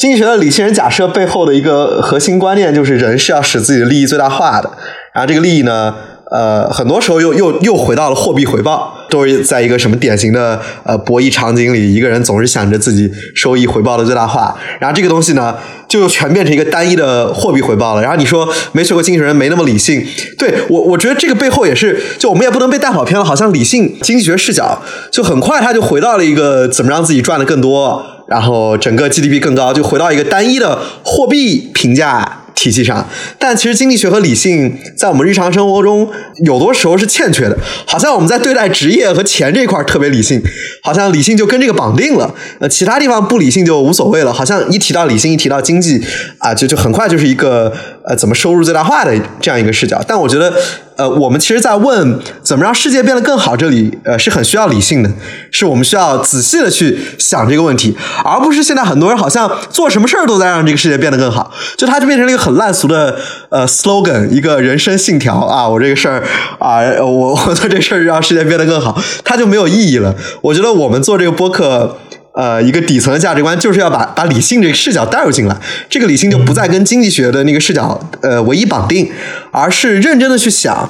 [0.00, 4.70] 经济学的理性人假设背后的一个核心观念就是人是要使自己的利益最大化的，
[5.12, 5.94] 然后这个利益呢，
[6.30, 15.54] 呃，很多时候又又又回到了货币回报，都是在一个什么典型的呃博弈场景里，一个人总是想着自己收益回报的最大化，然后这个东西呢，
[15.86, 18.00] 就全变成一个单一的货币回报了。
[18.00, 20.02] 然后你说没学过经济学人没那么理性，
[20.38, 24.80] 对我我觉得这个背后也是，就我们也不能被带跑偏了，好像理性经济学视角
[25.12, 28.02] 就很快他就回到了一个怎么让自己赚的更多。
[28.30, 33.04] 然后整个 GDP 更高，就回到一个单一的货币评价体系上。
[33.40, 36.08] 但其实经济学和理性在我们日常生活中
[36.44, 37.58] 有多时候是欠缺的。
[37.86, 40.40] 好像我们在对待职业和钱这一块特别理性，
[40.84, 42.32] 好像理性就跟这个绑定了。
[42.60, 44.32] 呃，其他地方不理性就无所谓了。
[44.32, 46.00] 好像一提到理性，一提到经济
[46.38, 47.72] 啊，就就很快就是一个
[48.04, 50.02] 呃怎么收入最大化的这样一个视角。
[50.06, 50.52] 但我觉得。
[50.96, 55.10] 呃，我们其实，在问怎么让世界变得更好，这里呃是很需要理性的，
[55.50, 63.16] 是我们需要仔细的去想这个问题，而不是现在很多人好像做什么事儿都在让这个世界变得更好，就它就变成了一个很烂俗的
[63.48, 66.22] 呃 slogan，一个人生信条啊，我这个事儿
[66.58, 70.14] 啊，我 我做这事儿让世界变得更好，它就没有意义了。
[70.42, 71.96] 我觉得我们做这个播客。
[72.34, 75.56] 呃，一个底层的价值观就是要把把理性这个视角带入进来，
[75.88, 79.10] 这个理性就不再跟经济学的那个视角呃唯一绑定，
[79.50, 80.88] 而是认真的去想，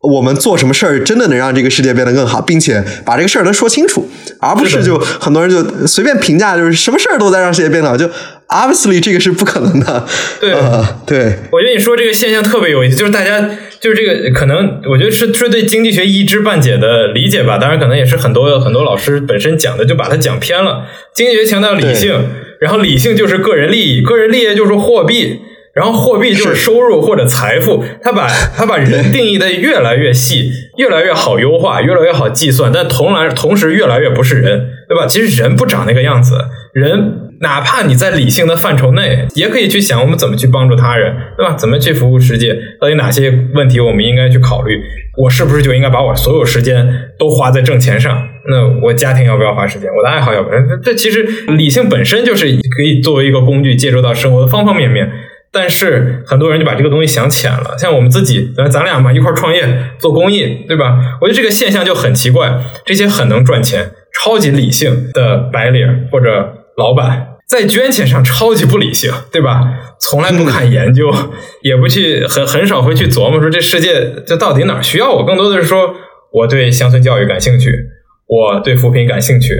[0.00, 4.08] 我们做什么事儿真的能让这个世界变得更好，并且把这个事儿能说清楚，
[4.40, 8.10] 而不是就很多人就随便评价，就是什么事儿都在让世界变得好，就
[8.50, 10.06] obviously 这个是不可能的。
[10.40, 10.52] 对，
[11.06, 13.50] 对，我觉得你说这个现象特别有意思，就是大家。
[13.80, 17.56] 就是这个，可能我觉得是是对经济学一知半解的理解吧。
[17.56, 20.84] 当然，可能也是很多很多老师本身讲的就把它讲偏了。
[21.14, 22.28] 经济学强调理性，
[22.60, 25.40] 然后理性就是个人利益，个人利益就是货币，
[25.72, 27.82] 然后货币就是收入或者财富。
[28.02, 35.06] 他把他把人定义的越来越细，越来越好优化，越来越好计算，但同来同时越来越不是人，对吧？
[35.06, 36.36] 其实人不长那个样子，
[36.74, 37.29] 人。
[37.40, 41.54] 哪怕你在理性的范畴内，也可以去想我们怎么去帮助他人，对吧？
[41.56, 42.54] 怎么去服务世界？
[42.80, 44.78] 到底哪些问题我们应该去考虑？
[45.16, 46.86] 我是不是就应该把我所有时间
[47.18, 48.28] 都花在挣钱上？
[48.48, 49.90] 那我家庭要不要花时间？
[49.90, 50.56] 我的爱好要不要？
[50.82, 51.22] 这其实
[51.56, 55.10] 理性本身就是可以作为一个工具，介入到生活的方方面面。
[55.52, 57.74] 但是很多人就把这个东西想浅了。
[57.76, 59.66] 像我们自己，咱咱俩嘛，一块创业
[59.98, 61.18] 做公益，对吧？
[61.20, 62.52] 我觉得这个现象就很奇怪。
[62.84, 67.29] 这些很能赚钱、超级理性的白领或者老板。
[67.50, 69.64] 在捐钱上超级不理性，对吧？
[69.98, 71.12] 从来不看研究，
[71.62, 75.26] 也不去很很少会去琢磨说这世界这到底哪需要我。
[75.26, 75.96] 更多的是说
[76.32, 77.68] 我对乡村教育感兴趣，
[78.28, 79.52] 我对扶贫感兴趣，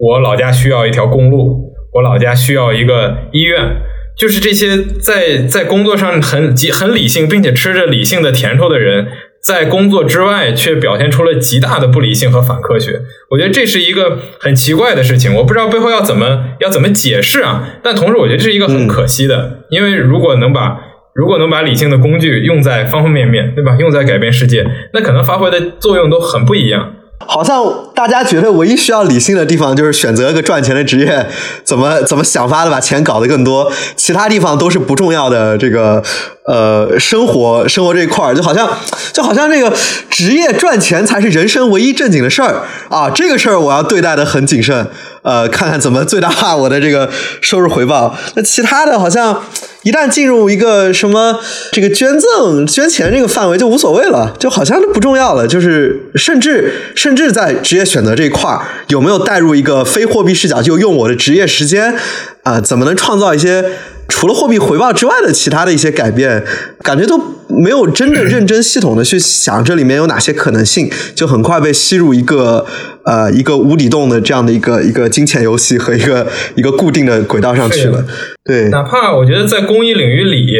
[0.00, 3.82] 我老家需要一条公路，我老家需要一个医院，
[4.18, 9.06] 就是这些在在工作上很很理性，并且吃着理性的甜头的人。
[9.48, 13.00] 在工作之外，却表现出了极大的不理性和反科学。
[13.30, 17.78] 我觉得这是一个很奇怪的事情，我不知道背后要怎么要怎么解释啊。
[17.82, 20.78] 但同时，我觉得这是一个很可惜的，因为如果能把
[21.14, 23.76] 如果能把理性的工具用在方方面面，对吧？
[23.80, 26.92] 用在改变世界，那可能发挥的作用都很不一样。
[27.26, 31.26] 好像大家觉得唯一需要理性的地方就是选择一个赚钱的职业，
[31.64, 35.58] 怎么怎么想法的把钱搞得更多，其他地方都是不重要的。
[35.58, 36.02] 这个
[36.46, 38.70] 呃，生活生活这一块儿，就好像
[39.12, 39.76] 就好像这个
[40.08, 44.86] 职业赚钱才是人生唯一正经的事儿啊，这个事儿我要对待的很谨慎。
[45.22, 47.08] 呃，看看怎么最大化我的这个
[47.40, 48.16] 收入回报。
[48.34, 49.42] 那其他的好像
[49.82, 51.38] 一旦进入一个什么
[51.72, 55.46] 这个捐赠、捐钱这个范围就无所谓了，就好像就不重要了。
[55.46, 61.94] 就是甚至甚至在职业选择这一块儿，有没有带入一个非货币视角，就用我的职业时间
[62.42, 63.64] 啊，怎么能创造一些？
[64.10, 66.42] 除了货币回报之外的其他的一些改变，
[66.82, 72.64] 感觉都没有真的认真系统的去想这里面有哪些可能性，就很快被吸入一个
[73.08, 78.04] 呃一个无底洞的这样的一个一个金钱游戏和一个 一个固定的轨道上去了。
[78.44, 80.56] 对，哪怕我觉得在公益领域里，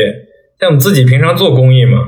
[0.59, 1.99] 像我们自己平常做公益嘛，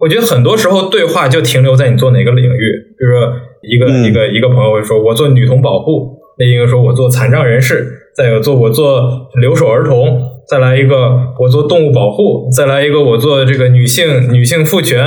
[0.00, 2.58] 我觉得很多时候对话就停留在你做哪个领域，
[2.98, 10.30] 比如说一个一个一个朋友会说我做女童保护，另一个说我做残障人士，再有做我做留守儿童。
[10.46, 15.02] 再来一个，我做动物保护；再来一个，我做这个女性女性赋权；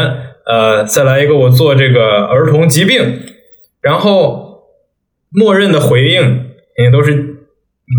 [0.48, 3.20] 呃，再来一个，我做这个儿童疾病。
[3.80, 4.47] 然后，
[5.32, 6.46] 默认的回应
[6.78, 7.36] 也都是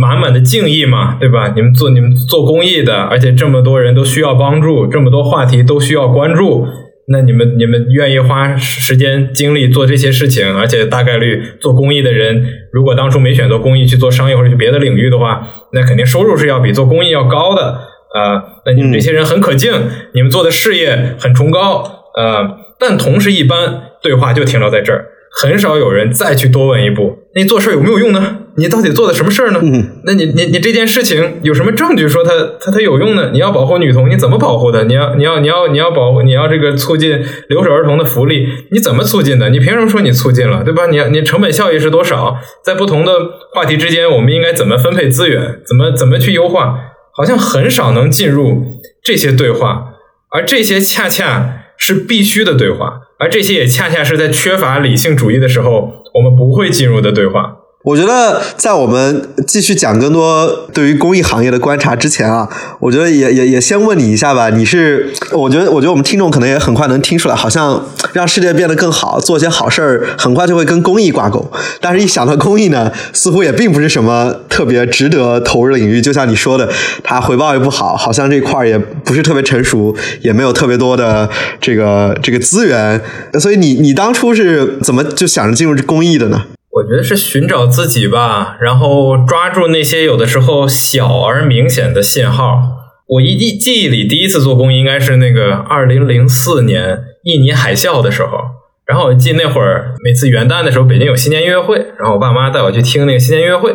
[0.00, 1.52] 满满的敬意嘛，对吧？
[1.54, 6.66] 你们做你们做公益的，而且这么多人都需要帮助，这么多话题都需要关注，
[7.08, 17.80] 那你们你们愿意花时间精力做这些事情，而且大概率做公益的人，如果当初没选择公益去做商业或者去别的领域的话，那肯定收入是要比做公益要高的
[18.14, 19.70] 啊、那你们这些人很可敬，
[20.12, 25.04] 你们做的事业很崇高，呃，但同时一般对话就停留在这儿。
[25.30, 28.38] 很少有人再去多问一步，那你做事有没有用呢？
[28.56, 29.60] 你到底做的什么事儿呢？
[29.62, 33.30] 嗯那你你你这件事情有什么证据说它它它有用呢？
[33.32, 34.84] 你要保护女童，你怎么保护的？
[34.84, 39.50] 你要你要你要你要保护你要这个促进留守儿童的福利，你怎么促进的？
[39.50, 40.86] 你凭什么说你促进了，对吧？
[40.86, 42.36] 你你成本效益是多少？
[42.64, 43.12] 在不同的
[43.54, 45.60] 话题之间，我们应该怎么分配资源？
[45.64, 46.80] 怎么怎么去优化？
[47.16, 48.64] 好像很少能进入
[49.04, 49.84] 这些对话，
[50.30, 57.57] 而这些恰恰是必须的对话，而这些也恰恰是在缺乏理性主义的时候，我们不会进入的对话。
[57.88, 62.46] 我觉得在我们继续讲更多对于公益行业的观察之前啊，
[62.80, 64.50] 我觉得也也也先问你一下吧。
[64.50, 71.50] 你是，我觉得我觉得我们听众可能也很快能听出来，好像让世界变得更好，做些好事儿，很快就会跟公益挂钩。
[71.80, 76.02] 但是，一想到公益呢，似乎也并不是什么特别值得投入的领域。
[76.02, 76.68] 就像你说的，
[77.02, 81.26] 它回报也不好，好像这块儿也不是特别成熟，也没有特别多的
[81.58, 83.00] 这个这个资源。
[83.40, 86.42] 所以你你当初是怎么就想着进入公益的呢？
[86.78, 92.62] 我觉得是寻找自己吧，然后抓住那些有的时候小而明显的信号。
[93.08, 98.38] 我一记记忆里第一次做公益应该是那个二零零四年印尼海啸的时候，
[98.86, 103.70] 然后我记那会儿每次元旦的时候，北京有新年音乐会，然后我爸妈带我去听那个新年音乐会，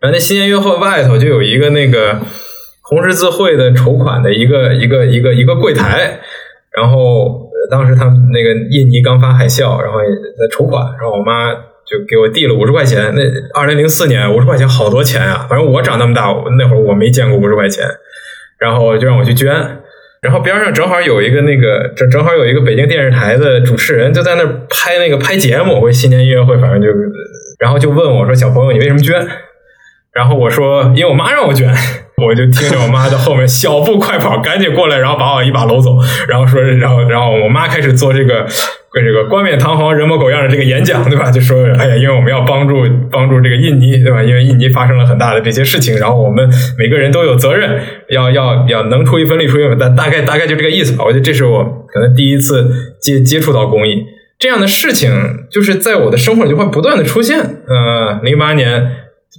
[0.00, 2.18] 然后那新年音乐会外头就有一个那个
[2.82, 6.18] 红十字会的筹款的一个一个一个一个柜台，
[6.74, 11.54] 然后当时他们那个印尼刚发海啸，然后也在筹款，然后我妈
[11.90, 13.12] 就给我递了五十块钱。
[13.14, 13.22] 那
[13.58, 15.46] 二零零四年五十块钱好多钱啊！
[15.48, 16.26] 反正我长那么大，
[16.58, 17.84] 那会儿我没见过五十块钱，
[18.58, 19.52] 然后就让我去捐。
[20.20, 26.88] 然后边上正好有一个那个正正好有一个北京电视台的主持人就在那拍那个拍节目，或新年音乐会，反正就
[27.60, 29.14] 然后就问我说：“小朋友，你为什么捐？”
[30.12, 31.72] 然后我说：“因为我妈让我捐。”
[32.18, 35.90] 我就听着我妈在后面小步快跑，赶紧过来，然后把我一把搂走，
[36.28, 38.44] 然后说，然后然后我妈开始做这个
[38.90, 41.30] 跟这个冠冕堂皇、人模狗样的这个演讲，对吧？
[41.30, 42.74] 就说，哎呀，因为我们要帮助
[43.10, 44.22] 帮助这个印尼，对吧？
[44.22, 46.48] 因为印尼发生了很大的这些事情，然后我们
[46.78, 51.04] 每个人都有责任，要要要能出一分力出一分，大大概大概就这个意思吧。
[51.04, 54.04] 我觉得这是我可能第一次接接触到公益
[54.38, 55.10] 这样的事情，
[55.50, 57.38] 就是在我的生活里就会不断的出现。
[57.38, 58.90] 呃，零八年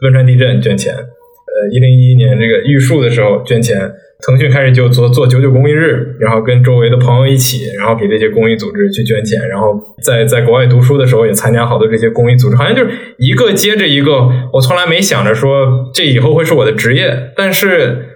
[0.01, 0.93] 汶川地震捐钱。
[0.93, 3.91] 呃，一零一一年这个玉树的时候捐钱，
[4.25, 14.29] 腾讯开始就做做九九公益日，然后跟周围的朋友一起，然后给这些公益组织去捐钱，然后在在国外读书的时候也参加好多这些公益组织，好像就是一个接着一个。
[14.51, 18.09] 我从来没想着说这以后会是我的职业，但是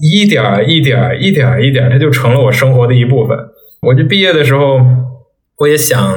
[0.00, 3.36] 一点一点一点一点，它就成了我生活的一部分。
[3.88, 4.78] 我就毕业的时候，
[5.58, 6.14] 我也想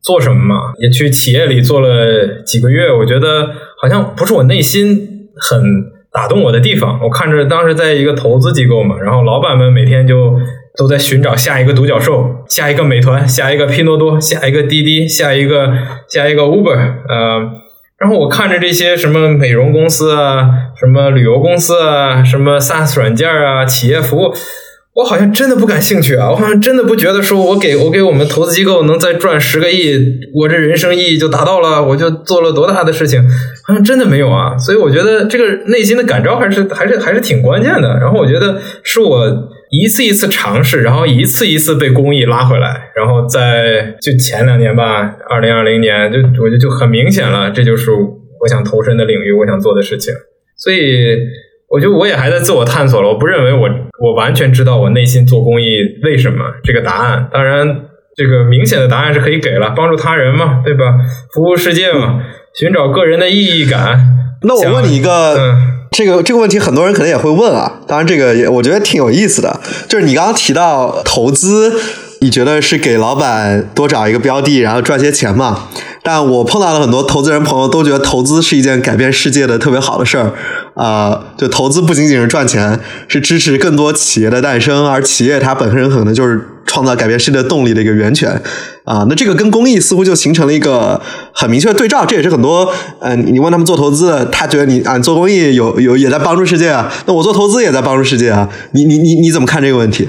[0.00, 3.50] 做什么嘛，也去企业里做了几个月，我觉得
[3.82, 5.97] 好像不是我内心很。
[6.12, 10.38] 打动我的地方，我看着当时在一个投资机构嘛，然后老板们每天就
[10.76, 15.72] 都在寻找下一个独角兽，下一个美团，下一个拼多多，下一个滴滴，下一个
[16.08, 16.76] 下一个 Uber，
[17.08, 17.50] 呃，
[17.98, 24.32] 然后我看着这些什么美容公司啊，什么旅游公司啊，什么 SaaS 软件啊，企业服务。
[24.98, 26.28] 我好像真的不感兴趣啊！
[26.28, 29.96] 我好像真的不觉得说，我给我给我们投资机构能再赚十个亿，
[30.34, 33.22] 我这人生意义就达到了，我就做了多大的事情，
[33.64, 34.58] 好像真的没有啊！
[34.58, 37.96] 所以我觉得这个内心的感召还是还是还是挺关键的。
[38.00, 39.24] 然后我觉得是我
[39.70, 50.12] 一次一次尝试，然后一次一次被公益拉回来，然后在就前两年吧，二零二零年就我觉得就很明显了，这就是我想投身的领域，我想做的事情。
[50.56, 51.18] 所以。
[51.70, 53.68] 我觉得我也还在自我探索了，我不认为我
[54.00, 57.28] 我完全知道我内心做公益为什么这个答案。
[57.32, 57.66] 当然，
[58.16, 60.94] 这个明显的答案是可以给了，帮助他人嘛，对吧？
[61.34, 62.20] 服务世界嘛，
[62.54, 63.98] 寻找个人的意义感。
[64.42, 67.80] 那我问你一个，嗯、这个这个问题，很多人可能也会问啊。
[67.88, 71.72] 当然，这个也我觉得挺有意思的，就是你刚刚提到投资，
[72.20, 75.68] 你觉得是给老板多找一个标的，然后赚些钱嘛？
[76.04, 80.32] 但我碰到了很多投资人朋友，都觉得投资是一件改变世界的特别好的事儿。
[80.78, 88.40] 啊、就投资不仅仅是赚钱，是支持更多企业的诞生，而企业它本身可能就是创造改变世界动力的一个源泉。
[88.84, 91.02] 啊、那这个跟公益似乎就形成了一个
[91.34, 92.06] 很明确的对照。
[92.06, 98.48] 这也是很多嗯、你问他们做投资，他觉得你啊做公益有有也在帮助世界啊，那我做投资也在帮助世界啊。
[98.72, 100.08] 你你你你怎么看这个问题？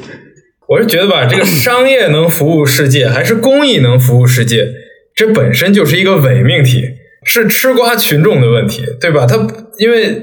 [0.67, 4.67] 我是觉得吧，这个商业能服务世界，还是公益能服务世界？
[5.15, 6.83] 这本身就是一个伪命题，
[7.25, 9.25] 是吃瓜群众的问题，对吧？
[9.25, 9.35] 他
[9.79, 10.21] 因为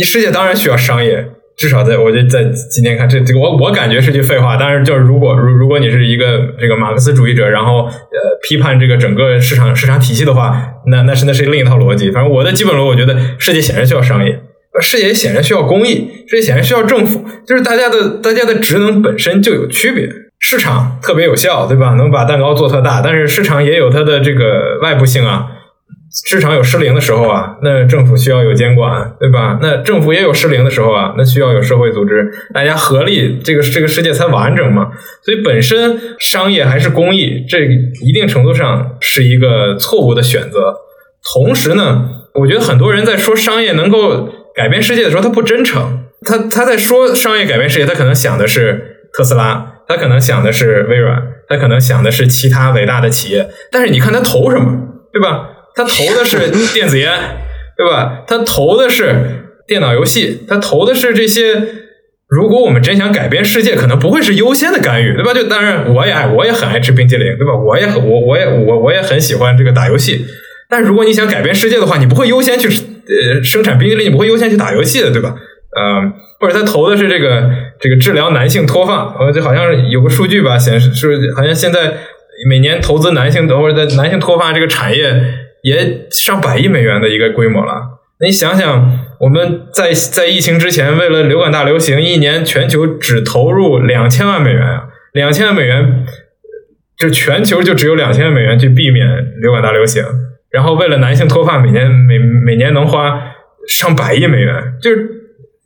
[0.00, 1.22] 你世界当然需要商业，
[1.58, 12.10] 至少在我觉得在今天看这这个我我感觉是句废话，但是就是如果如如果你是一个这个马克思主义者，然后呃批判这个整个市场市场体系的话，那那是那是另一套逻辑。
[12.10, 14.40] 反正我的基本逻辑，我觉得世界显然需要商业，
[14.80, 20.08] 世界显然需要公益，世界显然需要政府，就是大家的大家的职能本身就有区别。
[20.38, 21.90] 市场特别有效，对吧？
[21.98, 25.46] 能把蛋糕做特大，但是市场也有它的这个外部性啊。
[26.28, 29.58] 市场有失灵的时候啊，那政府需要有监管，对吧？
[29.62, 34.90] 那政府也有失灵的时候啊，那需要有社会组织，大家合力，这个这个世界才完整嘛。
[35.22, 37.60] 所以本身商业还是公益，这
[38.04, 40.74] 一定程度上是一个错误的选择。
[41.32, 46.06] 同时呢，我觉得很多人在说商业能够改变世界的时候，他不真诚。
[46.26, 53.48] 他他在说商业改变世界，他可能想的是特斯拉，他可能想的是微软，他可能想的是其他伟大的企业。
[53.70, 54.76] 但是你看他投什么，
[55.12, 55.49] 对吧？
[55.74, 57.10] 他投的是 电子烟，
[57.76, 58.22] 对吧？
[58.26, 59.14] 他投的是
[59.66, 61.62] 电脑游戏，他投的是这些。
[62.28, 65.34] 如果我们真想改变世界，可能不会是优先的干预，对吧？
[65.34, 67.52] 就当然，我也爱，我也很爱吃冰激凌，对吧？
[67.56, 70.24] 我也很我我也我我也很喜欢这个打游戏。
[70.68, 75.34] 但如果你想改变世界的话，你不会优先去呃生产冰激凌，你不会优先去打游戏的，对吧？
[75.76, 77.50] 嗯，或者他投的是这个
[77.80, 81.94] 这个治疗男性脱发，呃，就好像有个数据吧，显示是好像现在
[82.48, 85.20] 每年投资男性或者在男性脱发这个产业。
[85.62, 88.00] 也上百亿美元的一个规模了。
[88.20, 96.04] 那你想想，我们在在疫情之前，为了流感大流行，一年全球只投入两千万美元啊，两千万美元，
[96.98, 99.06] 就全球就只有两千万美元去避免
[99.40, 100.04] 流感大流行。
[100.50, 103.20] 然后为了男性脱发，每年每每年能花
[103.68, 104.74] 上百亿美元。
[104.82, 105.08] 就是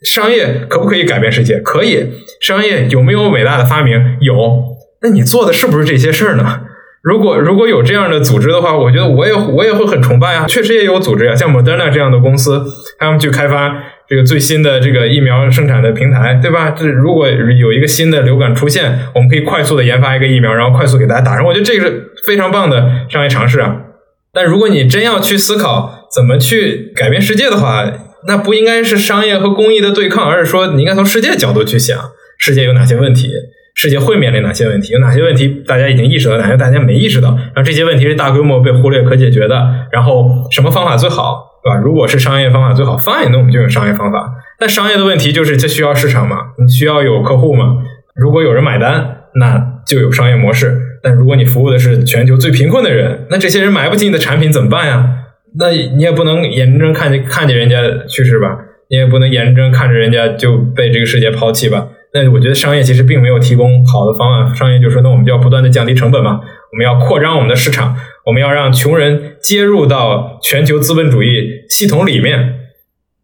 [0.02, 1.58] 商业可不可以改变世界？
[1.58, 2.08] 可以。
[2.40, 4.18] 商业有没有伟大的发明？
[4.20, 4.62] 有。
[5.02, 6.60] 那你做的是不是这些事儿呢？
[7.04, 10.46] 如果如果有这样的组织的话，我觉得我也我也会很崇拜啊。
[10.48, 12.64] 确实也有组织啊，像 Moderna 这样的公司，
[12.98, 13.76] 他们去开发
[14.08, 16.70] 这个最新的这个疫苗生产的平台，对吧？
[16.70, 21.44] 这如果有一个新的流感出现，我们可以快速的研发一个疫苗，然后快速给大家打上。
[21.44, 23.76] 我觉得这个是非常棒的商业尝试啊。
[24.32, 27.84] 但如果你真要去思考怎么去改变世界的话，
[28.26, 31.98] 那不应该是商业和公益的对抗，而是说你应该从世界角度去想，
[32.38, 33.28] 世界有哪些问题。
[33.74, 34.92] 世界会面临哪些问题？
[34.92, 37.30] 有哪些问题大家已经意识到，哪些大家没意识到？
[37.30, 39.68] 然后这些问题是大规模被忽略可解决的。
[39.90, 41.80] 然后什么方法最好，对吧？
[41.84, 44.32] 如果是商业方法最好，fine，那我们就用商业方法。
[44.58, 46.36] 但商业的问题就是这需要市场嘛？
[46.64, 47.82] 你需要有客户嘛？
[48.14, 50.80] 如果有人买单，那就有商业模式。
[51.02, 55.10] 但如果你服务的是全球最贫困的人，那这些人买不起你的产品怎么办呀？
[55.58, 57.76] 那你也不能眼睁睁看见看见人家
[58.08, 58.56] 去世吧？
[58.88, 61.88] 你也不能眼睁睁看着人家就被这个世界抛弃吧？
[62.14, 66.40] 那我觉得商业其实并没有提供好的方案，商业就说那我们就要不断的降低成本嘛，
[66.70, 72.60] 我们要扩张我们的市场，我们要让穷人接入到全球资本主义系统里面。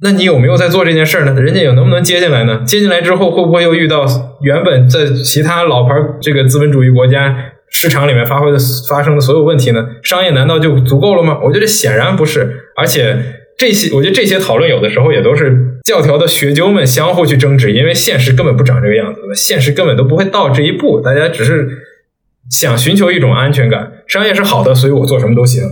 [0.02, 1.40] 那你有没有在做这件事儿呢？
[1.40, 2.62] 人家有能不能接进来呢？
[2.66, 4.04] 接进来之后会不会又遇到
[4.42, 9.86] 原本在其他老牌这个资本主义国家市场里面发挥的发生的所有问题呢？
[10.02, 11.38] 商业难道就足够了吗？
[11.44, 13.36] 我觉得显然不是，而且。
[13.58, 21.68] 这些我觉得这些讨论有的时候也都是教条的学究们相互去争执，因为现实根本不长这个样子，现实根本都不会到这一步，大家只是
[22.50, 23.92] 想寻求一种安全感。
[24.06, 25.62] 商业是好的，所以我做什么都行。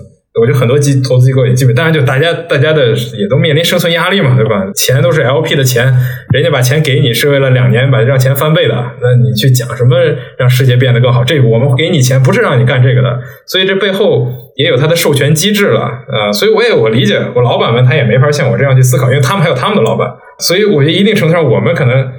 [0.40, 4.70] 我觉得很多机投资机构也基本，当然就大家大家的也都面临生存压力嘛，对吧？
[4.74, 5.92] 钱都是 LP 的钱，
[6.32, 9.96] 人家把钱给你是为了两年把让钱翻倍的，那你去讲什么
[10.38, 11.24] 让世界变得更好？
[11.24, 16.30] 这我们给你钱不是让你干这个的，所以这背后也有它的授权机制了啊。
[16.32, 20.08] 所以我也我理解，我老板们他也没法像我这样去思考，因为他们还有他们的老板，
[20.38, 22.12] 所以我觉得一定程度上我们可能。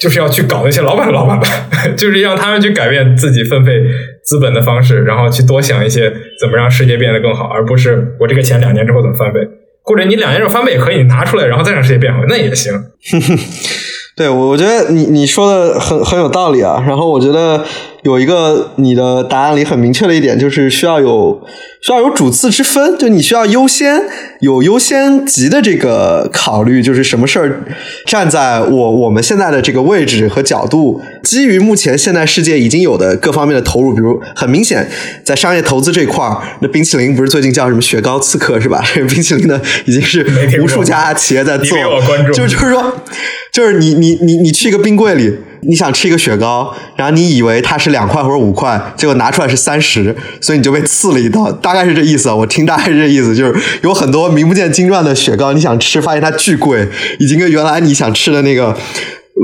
[0.00, 1.46] 就是要去搞那些老板的老板吧，
[1.96, 3.72] 就是让他们去改变自己分配
[4.24, 9.40] 资本的方式，然后去多想一些怎么让世界变得更好，而不是我这个钱两年之后怎么翻倍，
[9.82, 12.72] 或者你两年之后翻倍也可以，你拿出来然后再让世界变好，那也行。
[14.14, 17.64] 对，我我觉得你你说的很很有道理啊，然后我觉得。
[18.02, 21.40] 有一个你的答案里很明确的一点，就是需要有
[21.80, 24.02] 需要有主次之分，就你需要优先
[24.40, 27.62] 有优先级的这个考虑，就是什么事儿
[28.04, 34.90] 站在我我们现在的这个位置和角度，基于目前现代世界已经有的各方面的投入，比如很明显
[35.22, 38.82] 在商业投资这块儿，那冰淇淋不是最近叫什么雪糕刺客是吧？
[38.92, 40.26] 这 个冰淇淋呢已经是
[40.60, 41.78] 无数家企业在做，
[42.34, 42.92] 就就是说，
[43.52, 45.36] 就是你你你你去一个冰柜里。
[45.64, 52.28] 你想吃一个雪糕，然后你以为它是两块或者五块，结果拿出来是三十，所以你就被刺了一刀，大概是这意思。
[52.32, 56.88] 我听大概是这意思，就是有很多名不见经传的雪糕，你想吃，发现它巨贵，
[57.20, 58.76] 已经跟原来你想吃的那个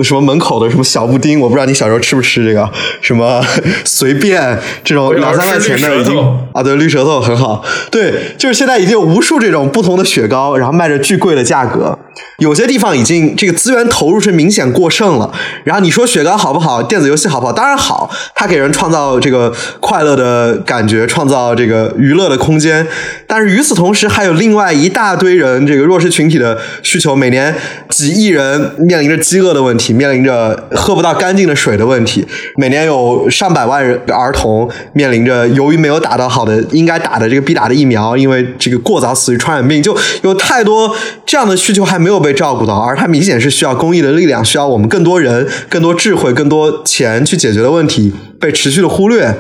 [0.03, 2.71] 什么门口的什么小布丁，我不知道你小时候吃不吃这个，
[3.01, 3.43] 什么
[3.85, 6.17] 随便这种两三块钱的已经
[6.53, 11.99] 啊，对，绿舌头很好，对，就是现在已经有无数这种不同的雪糕，然后卖着巨贵的价格，
[12.39, 15.33] 有些地方已经这个资源投入是明显过剩了。
[15.65, 17.53] 然后你说雪糕好不好，电子游戏好不好？
[17.53, 22.87] 当然好，它给人创造这个快乐的感觉，创造这个娱乐的空间。
[23.27, 27.55] 但是与此同时，还有另外一大堆人，这个弱势群体的需求，每年
[27.89, 29.78] 几亿人面临着饥饿的问题。
[29.93, 32.27] 面临着喝不到干净的水的问题，
[32.57, 49.35] 每年有上百万人儿童面临着由于没有打到好的应该打的这个必打的疫苗，因为这个过早死于传染病，就有太多这样的需求还没有被照顾到，而它明显是需要公益的力量，需要我们更多人、更多智慧、更多钱去解决的问题，被持续的忽略。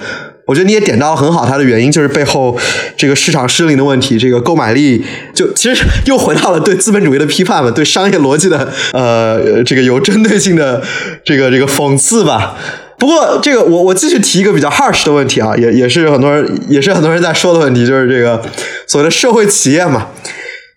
[0.48, 2.58] 我觉得你也点到很好，它的原因就是背后
[2.96, 10.82] 这个市场失灵的问题，这个购买力就其实又回到了对资本主义的批判嘛，对商业逻辑的呃这个有针对性的
[11.22, 12.56] 这个这个讽刺吧。
[12.98, 18.42] 不过这个我我继续提一个比较 harsh 的问题啊，也也是很多人也是很多人在说的问题，就是这个
[18.86, 20.06] 所谓的社会企业嘛，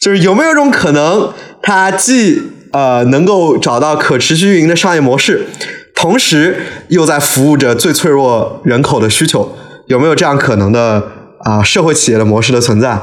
[0.02, 2.42] 就是有没有一种可能，它既
[2.72, 5.48] 呃能够找到可持续运营的商业模式。
[5.94, 6.58] 同时
[6.88, 9.56] 又在服务着最脆弱人口的需求，
[9.92, 11.12] 有没有这样可能的
[11.42, 12.98] 啊社会企业的模式的存在？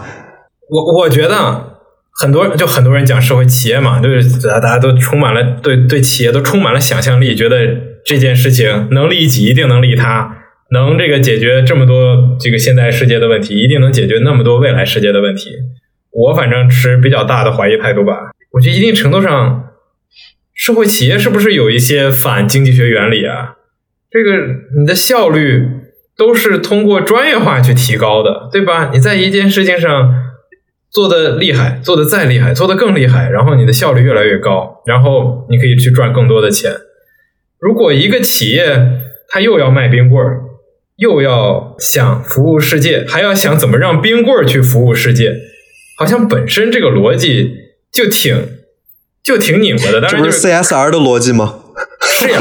[0.70, 1.76] 我我觉得
[2.18, 7.57] 很多就很多人讲社会企业嘛，就是大家都充满了对对企业都充满了想象力，觉得
[8.05, 10.34] 这件事情能利己一定能利他，
[10.72, 15.51] 能这个解决这么多这个现代世界的问题，一定能解决那么多未来世界的问题。
[16.11, 18.14] 我反正持比较大的怀疑态度吧，
[18.53, 19.64] 我觉得一定程度上。
[20.61, 23.55] 社会企业是不是有一些反经济学原理啊？
[24.11, 24.30] 这个
[24.80, 25.68] 你的效率
[26.19, 28.91] 都是通过专业化去提高的，对吧？
[28.93, 30.12] 你在一件事情上
[30.91, 36.73] 做的厉害，做的再厉害，做的更厉害，然后你的效率越来越高，然后你可以去赚更多的钱。
[37.59, 40.41] 如果一个企业它又要卖冰棍儿，
[40.97, 45.33] 又要想服务世界，还要想怎么让冰棍儿去服务世界，
[45.97, 47.53] 好像本身这个逻辑
[47.91, 48.59] 就挺。
[49.21, 51.57] 就挺拧巴的，但是就是 CSR 的逻辑吗？
[52.19, 52.41] 是呀，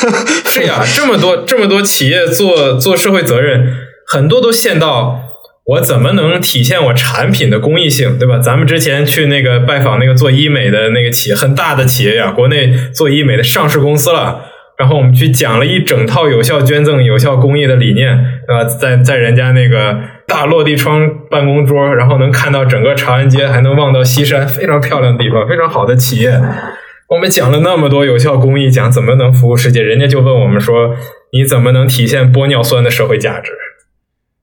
[0.48, 3.74] 是呀，这么多这么多企业做做社会责任，
[4.06, 5.20] 很多都陷到
[5.66, 8.38] 我怎么能体现我产品的公益性，对吧？
[8.38, 14.46] 咱们之前去那个拜访那个做医美的那个企业，很大的企业呀，国内做医美的上市公司了。
[14.78, 18.16] 然后我们去讲了一整套有效捐赠、有效公益的理念，
[18.46, 18.62] 对吧？
[18.62, 19.98] 在在人家那个
[20.28, 26.30] 大落地窗办公桌，然后能看到整个长安街，还能望到西山，非常漂亮的地方，非常好的企业。
[27.08, 30.94] 我们讲了那么多有效公益，讲怎么能服务世界，人家就问我们说：
[31.32, 33.52] 你怎么能体现玻尿酸的社会价值？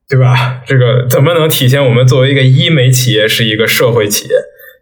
[0.08, 0.62] 对吧？
[0.66, 4.34] 这个怎么能体现我们作为一个医美企业是一个社会企业？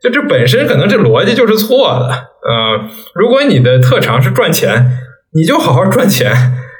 [0.03, 2.11] 就这本身可能这逻辑就是错的。
[2.49, 4.99] 呃，如果你的特长是赚钱。
[5.37, 6.31] 你就好好赚钱，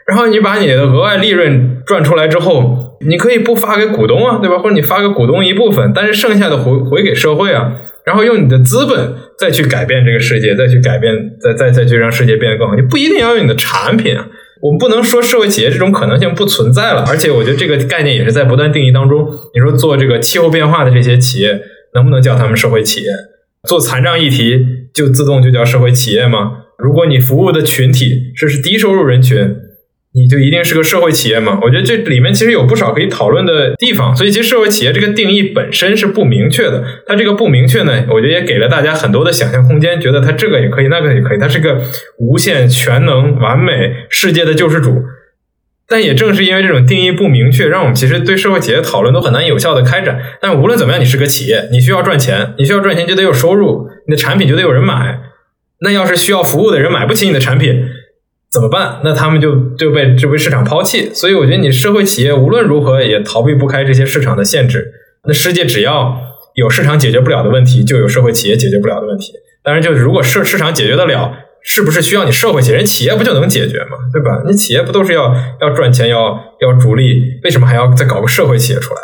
[0.07, 4.59] 然后你把你的额外利润赚出来之后，你可以不发给股东啊，对吧？
[4.59, 7.73] 或者你发给股东一部分，但是剩下的回回给社会啊，
[8.05, 12.75] 然后用你的资本再去改变这个世界，再去改变，再再再去让世界变得更好。
[12.75, 14.29] 你不一定要用你的产品啊，
[14.61, 17.05] 我们不能说社会企业这种可能性不存在了。
[17.09, 19.27] 而且我觉得这个概念也是在不断定义当中。
[19.55, 21.61] 你说做这个气候变化的这些企业，
[21.95, 23.07] 能不能叫他们社会企业？
[23.67, 24.61] 做残障议题
[24.93, 26.59] 就自动就叫社会企业吗？
[26.77, 29.57] 如果你服务的群体是是低收入人群，
[30.17, 31.59] 你就一定是个社会企业吗？
[31.61, 34.15] 我觉得这里面其实有不少可以讨论的地方。
[34.15, 36.85] 所以，其实社会企业这个定义本身是不明确的。
[37.05, 41.83] 它这个不明确呢，我觉得也给了大家很多的想象空间，觉得它这个也可以，那个也可以，它是个
[42.19, 45.03] 无限全能、完美世界的救世主。
[45.89, 50.19] 但也正是因为这种定义不明确，让我们其实对社会企业讨论都很难有效的开展。
[50.41, 55.19] 但无论怎么样，你是个企业，你需要赚钱，你需要赚钱就得有收入，你的产品就得有人买。
[55.81, 57.87] 那要是需要服务的人买不起你的产品
[58.55, 59.01] 怎么办？
[59.03, 61.11] 那他们就就被就被市场抛弃。
[61.13, 64.93] 所以我觉得你社会企业无论如何也逃避不开这些市场的限制。
[65.27, 66.21] 那世界只要
[66.55, 69.33] 有市场解决不了的问题，就有社会企业解决不了的问题。
[69.65, 72.77] 当然，就是如果市市场解决得了，是不是需要你社会企业？
[72.77, 73.97] 人企业不就能解决吗？
[74.13, 74.45] 对吧？
[74.47, 77.41] 你企业不都是要要赚钱，要要逐利？
[77.43, 79.01] 为什么还要再搞个社会企业出来？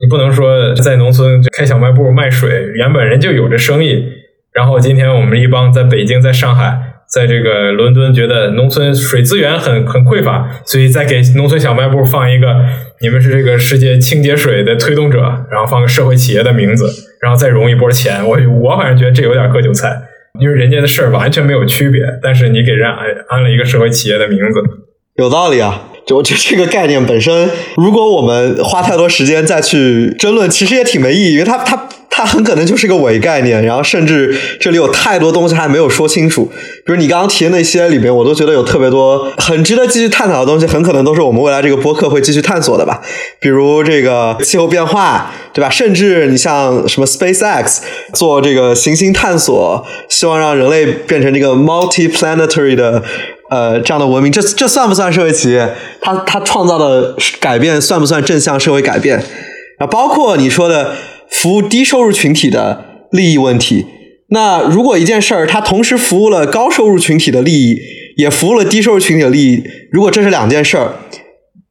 [0.00, 4.04] 你不能说在农村开小卖部卖水，原本人就有这生意。
[4.52, 12.64] 然后今天我们一帮在北京、在上海、在这个伦敦，觉得农村水资源很很匮乏，所以再给农村小卖部放一个
[13.00, 16.84] “你们是这个世界清洁水的推动者”，然后放个社会企业的名字，
[17.22, 18.26] 然后再融一波钱。
[18.26, 19.96] 我我反正觉得这有点割韭菜，
[20.40, 22.98] 因为人家的事儿完全没有区别，但是你给人安
[23.28, 24.60] 安了一个社会企业的名字，
[25.16, 25.84] 有道理啊。
[26.06, 31.88] 就这这个概念本身，如果我们花太多时间再去争论，其实也挺没意义，因为它它。
[32.16, 36.50] 它很可能就是个伪概念，然后甚至这里有太多东西还没有说清楚。
[36.82, 43.02] 比如你刚刚提的那些里边，我都觉得有特别多很值得继续探讨的东西，很可能都是我们未来这个播客会继续探索的吧。
[43.38, 45.68] 比如这个气候变化，对吧？
[45.68, 47.80] 甚至你像什么 SpaceX
[48.14, 53.02] 做这个行星探索，希望让人类变成这个 multi-planetary 的
[53.50, 55.74] 呃这样的文明，这这算不算社会企业？
[56.00, 59.22] 它它创造的改变算不算正向社会改变？
[59.78, 60.94] 啊，包括你说的。
[61.36, 62.82] 服务低收入群体的
[63.12, 63.84] 利益问题。
[64.30, 67.76] 那如果一件事儿它同时服务了高收入群体的利益，
[68.16, 69.62] 也服务了低收入群体的利益，
[69.92, 70.92] 如果这是两件事儿，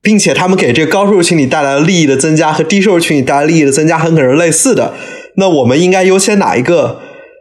[0.03, 4.93] 并且他们给这个高收入群体带来了利益的增加和低收入群体带来利益的增加很可能是类似的，
[5.37, 6.99] 那我们应该优先哪一个？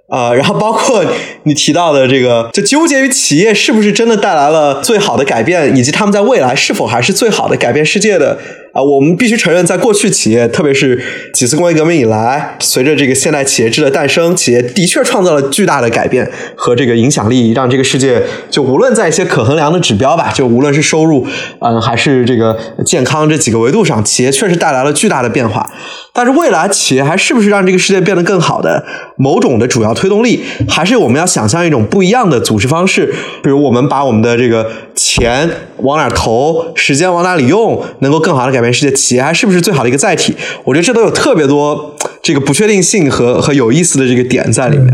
[0.09, 1.05] 啊，然后包括
[1.45, 8.39] 你提到的这个，就纠结于企业是不是真的带来了最好的改变，以及他们在未来是否还是最好的改变世界的。
[8.75, 11.01] 啊，我们必须承认，在过去企业，特别是
[11.33, 18.21] 几次工业革命以来，随着这个现代企业制的诞生，企业的确创造了巨大的改变和这个影响力，让这个世界
[18.51, 21.25] 就无论在一些可衡量的指标吧，就无论是收入，
[21.61, 25.71] 嗯，还是这个健康这几个维度上，企业确实带来了巨大的变化。
[26.13, 28.85] 但是未来企业还是不是让这个世界变得更好的
[29.17, 35.49] 某种的主要推动力，还是我们要想象一种不一样的组织方式，比如我们把我们的这个钱
[35.79, 40.35] 往哪投，时间往哪里用，能够更好的改世界，企业还是不是最好的一个载体？
[40.65, 44.93] 我觉得这都有特别多这个不确定性和和有意思的这个点在里面。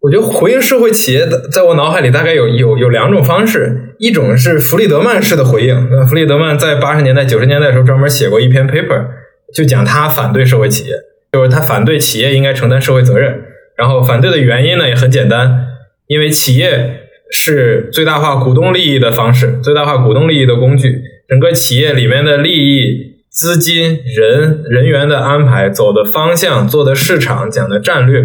[0.00, 5.88] 我觉得回应社会企业的，在我脑海里大概有有有两种方式，一种是弗里德曼式的回应。
[5.90, 9.06] 那弗里德曼在八十年代九十年代的时候专门写过一篇 paper。
[9.54, 10.94] 就讲他反对社会企业，
[11.30, 13.42] 就是他反对企业应该承担社会责任。
[13.76, 15.66] 然后反对的原因呢也很简单，
[16.06, 21.00] 因为企业是最大化股东利益的方式，最大化股东利益的工具。
[21.32, 28.22] 整个企业里面的利益、资金、人、人员的安排、走的方向、做的市场、讲的战略，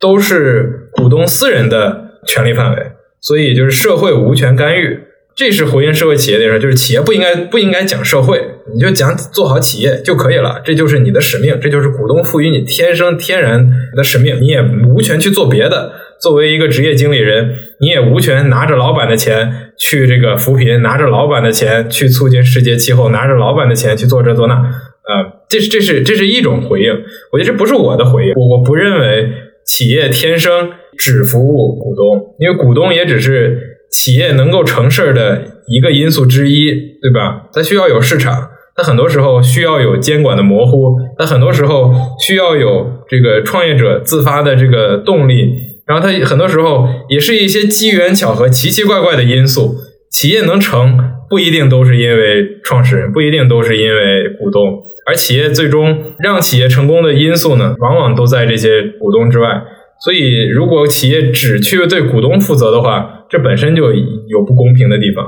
[0.00, 2.82] 都是股东私人的权利范围。
[3.20, 5.02] 所以就是社会无权干预。
[5.36, 15.92] 这是回应社会企业的事，就是企业不应该不应该讲社会，你就讲做好企业就可以了，这就是你的使命，这就是股东赋予你天生天然的使命，你也无权去做别的。
[16.26, 24.54] 作为一个职业经理人，你也无权拿着老板的钱去这个扶贫，拿着老板的钱去促进世界气候，拿着老板的钱去做这做那。
[24.54, 26.90] 呃，这是这是这是一种回应，
[27.30, 29.30] 我觉得这不是我的回应，我我不认为
[29.64, 33.74] 企业天生只服务股东，因为股东也只是。
[33.88, 37.46] 企业能够成事儿的一个因素之一，对吧？
[37.52, 45.52] 它需要有市场，它很多时候需要有监管的模糊，它很多时候需要有这个创业者自发的这个动力，
[45.86, 49.76] 然后它很多时候也是一些机缘巧合、奇奇怪怪的因素。
[50.10, 59.62] 企业能成，不一定都是因为创始人，不一定都是因为股东，而企业最终让企业成功的因素呢，往往都在这些股东之外。
[60.04, 65.24] 所以，如果企业只去对股东负责的话，这本身就有不公平的地方。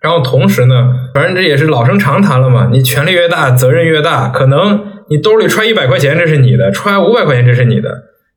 [0.00, 2.68] 然后同时呢，反正这也是老生常谈了嘛。
[2.72, 4.28] 你权力越大，责任越大。
[4.28, 7.88] 可能你兜里揣一百块钱，这是你的；揣五百块钱，这是你的。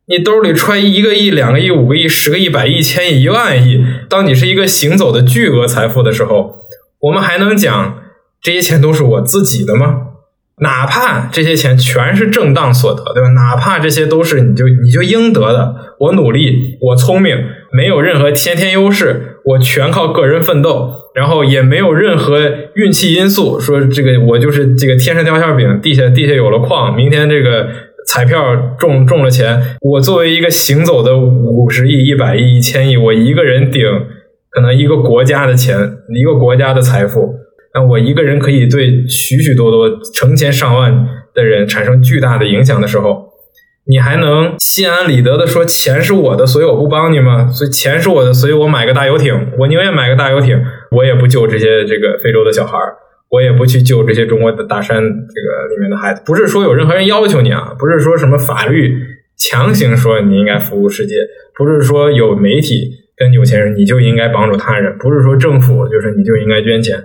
[0.08, 6.60] 你兜里揣一个亿、两个亿、五个亿、十个亿、百亿、千亿、一万亿，当你是一个行走的巨额财富的时候，
[7.00, 8.04] 我们还能讲
[8.42, 10.02] 这些钱都是我自己的吗？
[10.60, 13.30] 哪怕这些钱全是正当所得，对吧？
[13.30, 17.44] 哪怕这些都是你就你就应得的，我努力，我聪明，
[17.74, 22.40] 没有任何先天优势，我全靠个人奋斗，然后也没有任何
[22.76, 27.68] 运气因素，说这个我就是这个天上掉馅饼，地下地下有了矿，明天这个
[28.08, 33.84] 彩票中中了钱，我作为一个行走的五十亿、一百亿、一千亿，我一个人顶
[34.50, 35.78] 可能一个国家的钱，
[36.16, 37.36] 一个国家的财富。
[37.74, 43.30] 那我一个人可以对许许多多成千上万的人产生巨大的影响的时候，
[43.88, 47.52] 你还能心安理得的说钱是我的，所以我不帮你吗？
[47.52, 50.58] 所以钱是我的，所以我买个大游艇，我宁愿买个大游艇，
[50.92, 52.96] 我也不救这些这个非洲的小孩儿，
[53.30, 56.22] 我也不去救这些中国的大山这个里面的孩子。
[56.26, 58.98] 不是说有任何人要求你啊，不是说什么法律
[59.38, 61.16] 强行说你应该服务世界，
[61.58, 66.98] 不是说有媒体跟有钱人你就应该帮助他人，不是说政府就是你就应该捐钱。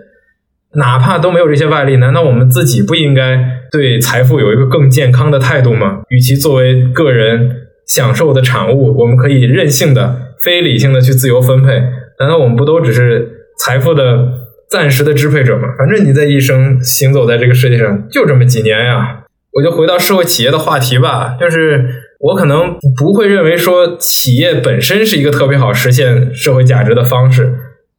[0.74, 3.40] 哪怕都没有这些外力，难道我们自己不应该
[3.72, 6.02] 对财富有一个更健康的态度吗？
[6.10, 11.72] 与其作为个人享受的产物，我们可以任性的、非理性的去自由分配。
[12.20, 14.39] 难道我们不都只是财富的
[14.70, 15.68] 暂时的支配者嘛？
[15.76, 19.24] 反正你在一生行走在这个世界上就这么几年呀。
[19.52, 21.84] 我就回到社会企业的话题吧，就是
[22.20, 27.52] 我可能不会认为说企业本身是一个特别好实现社会价值的方式，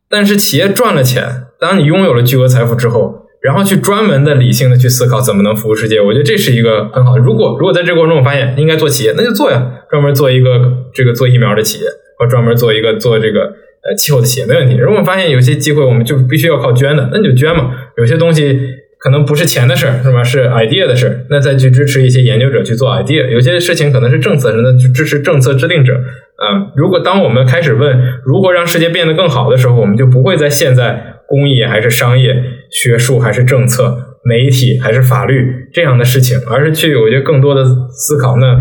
[0.09, 1.47] 但是企业赚了钱。
[1.59, 5.99] 当你拥有了巨额财富之后，然后去专门的理性的去思考怎么能服务世界。
[5.99, 7.17] 我觉得这是一个很好。
[7.17, 10.49] 如果如果在这个过程中我发现应该做企业，那就做呀，专门做一个
[10.93, 11.85] 这个做疫苗的企业，
[12.17, 13.51] 或专门做一个做这个
[13.83, 14.75] 呃气候的企业没问题。
[14.77, 17.71] 如果发现有些机会我们就必须要靠捐的，那你就捐嘛。
[17.97, 18.59] 有些东西
[18.99, 20.23] 可能不是钱的事儿，是吧？
[20.23, 23.27] 是 idea 的事儿，那再去支持一些研究者去做 idea。
[23.29, 25.95] 有些事情可能是政策，那去支持政策制定者。
[25.95, 32.35] 啊，如果当我们开始问如何让世界变得更好的时候，我们就不会在现在公益还是商业、
[32.69, 38.55] 学术还是政策、媒体还是法律这样的事情，而是去我觉得更多的思考，那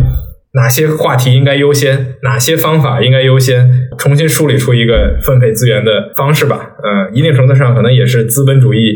[0.53, 6.71] 哪些话题应该优先，哪些方法应该优先，重新梳理出一个分配资源的方式吧。
[6.83, 8.93] 呃，一定程度上可能也是资本主义，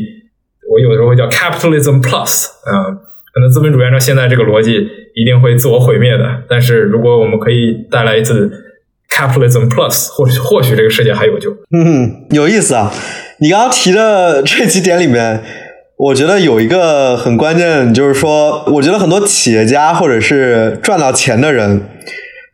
[0.71, 2.93] 我有的时候会叫 capitalism plus 啊，
[3.33, 4.73] 可能资本主义按照现在这个逻辑
[5.15, 8.61] 一定会自我毁灭的，但是如果我们可以带来一次。
[9.07, 11.53] Capitalism Plus，或许或许这个世界还有救。
[11.71, 12.91] 嗯，有意思啊！
[13.39, 15.41] 你刚刚提的这几点里面，
[15.97, 21.89] 我觉得有一个很关键，就是说，我觉得很多企业家或者是赚到钱的人。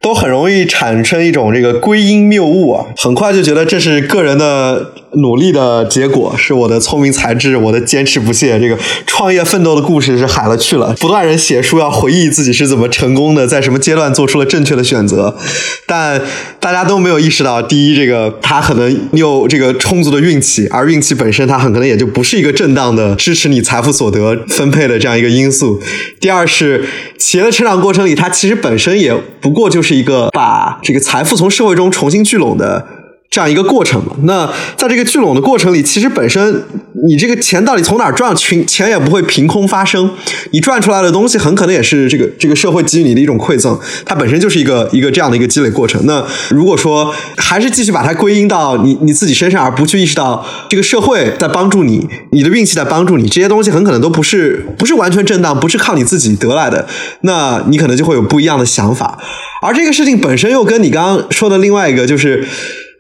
[0.03, 10.94] 都很容易产生一种这个归因谬误啊，很快就觉得这是个人的努力的结果，是我的聪明才智，我的坚持不懈，这个创业奋斗的故事是海了去了。
[11.00, 15.36] 不断人写书要回忆自己是怎么成功的，在什么阶段做出了正确的选择，
[15.84, 16.22] 但
[16.58, 25.78] 大家都没有意识到，第一，这个他可能有这个充足的运气，而运气本身它很可能也就不是一个正当的支持你财富所得分配的这样一个因素。
[26.18, 26.86] 第二是
[27.18, 29.90] 企业的成长过程里，它其实本身也不过就是。
[29.90, 32.86] 是一个把这个财富从社会中重新聚拢的
[33.30, 34.16] 这样一个过程嘛？
[34.24, 36.64] 那在这个聚拢的过程里，其实本身
[37.06, 38.34] 你这个钱到底从哪儿赚？
[38.34, 40.10] 钱钱也不会凭空发生，
[40.50, 46.04] 你赚出来的东西很可能也是这个这个社会给予你的一种馈赠，它本身就是一个一个这样的一个积累过程。
[46.06, 56.88] 那如果说还是继续把它归因到你你自己身上，而不去意识到这个社会在帮助你，你的运气在帮助你，这些东西很可能都不是不是完全正当，不是靠你自己得来的，
[57.20, 59.20] 那你可能就会有不一样的想法。
[59.62, 62.44] 而这个事情本身又跟你刚刚说的另外一个，就是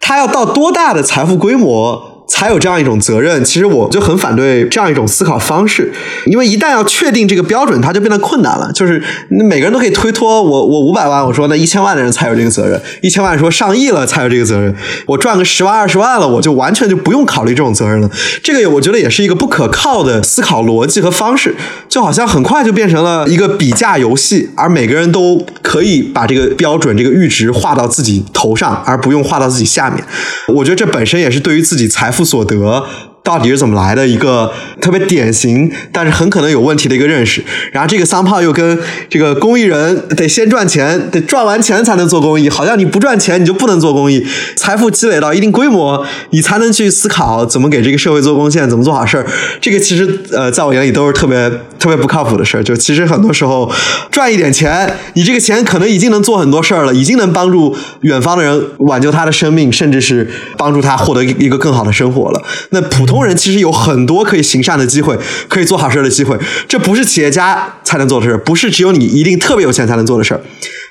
[0.00, 2.09] 他要到多大的财富规模？
[2.30, 5.92] 才有这样一种责任，其实我就很反对这样一种思考方式，
[6.26, 8.70] 因为一旦要确定这个标准，它就变得困难了。
[8.72, 14.72] 就是每个人都可以推脱，我我五百万，我说那一千万的人才有这个责任，一千万说上亿了才有这个责任，
[15.06, 18.08] 我赚个十万二十万了，我就完全就不用考虑这种责任了。
[18.44, 21.56] 这个我觉得也是一个不可靠的思考逻辑和方式，
[21.88, 30.02] 就好像很快就变成了一个比价游戏，而每个人都可以把这个标准、这个阈值画到自己头上，而不用画到自己下面。
[30.46, 32.19] 我觉得这本身也是对于自己财富。
[32.24, 32.84] 所得。
[33.22, 34.50] 到底是怎么来的一个
[34.80, 37.44] 特别典型，但是很可能有问题的一个认识。
[37.70, 44.26] 然后这个桑炮又跟这个公益人得先赚钱，得赚完钱才能做公益，好像你不赚钱你就不能做公益。
[44.56, 49.26] 财富积累到一定规模，你才能去思考怎么给这个社会做贡献，怎么做好事儿。
[49.60, 51.48] 这个其实呃，在我眼里都是特别
[51.78, 52.64] 特别不靠谱的事儿。
[52.64, 53.70] 就其实很多时候
[54.10, 62.42] 赚一点钱，你这个钱可能已经能做很多事儿了，已经能帮助远方的人挽救他的生命，甚至是帮助他获得一个更好的生活了。
[62.70, 63.09] 那普。
[63.10, 66.38] 普通人其实有很多可以行善的机会，可以做好事的机会。
[66.68, 70.40] 这不是企业家才能做的事不是只有你一定特别有钱才能做的事儿，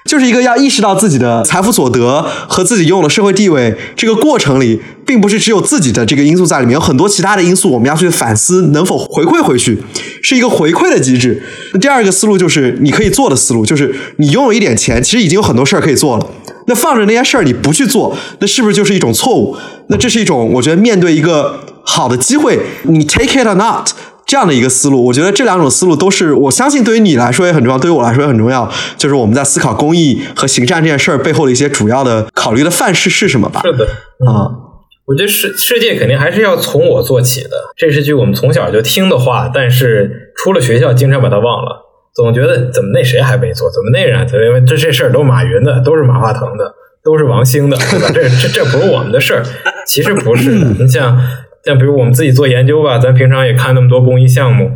[0.03, 9.82] 就是一个要意识到自己的财富所得和自己拥有的社会地位这个过程里，并不是只有自己的这个因素在里面，有很多其他的因素，我们要去反思能否回馈回去，
[10.22, 11.41] 是一个回馈的机制。
[11.72, 16.30] 那第二个思路就是你可以做的思路，就是你拥有一点钱，其实已经有很多事儿可以做了。
[16.67, 19.55] 那放着那些事儿你不去做，那是不是就是一种错误？
[19.88, 21.61] 那这是一种我觉得面对一个。
[21.91, 23.89] 好的机会，你 take it or not
[24.23, 28.71] 这样的一个思路，我觉得这两种思路都是我相信对于你来说也很重要，对于我来说也很重要。
[28.95, 33.61] 就是我们在思考公益和行善这件事儿背后的一些主要的考虑的范式是什么吧？
[33.63, 34.53] 是的，啊，
[35.07, 41.81] 我觉得世世界肯定还是要从我做起的，这是句我们从小就听的话，但是出了学校经常把它忘了，
[42.13, 46.71] 总觉得怎么那谁还没做，怎么那人，因为这这事儿都马云的，都是马化腾的，
[47.03, 48.11] 都是王兴的，对吧？
[48.13, 49.43] 这这这不是我们的事儿，
[49.87, 51.19] 其实不是的， 你像。
[51.64, 54.72] 像比如我们自己做研究吧，咱平常也看那么多公益项目。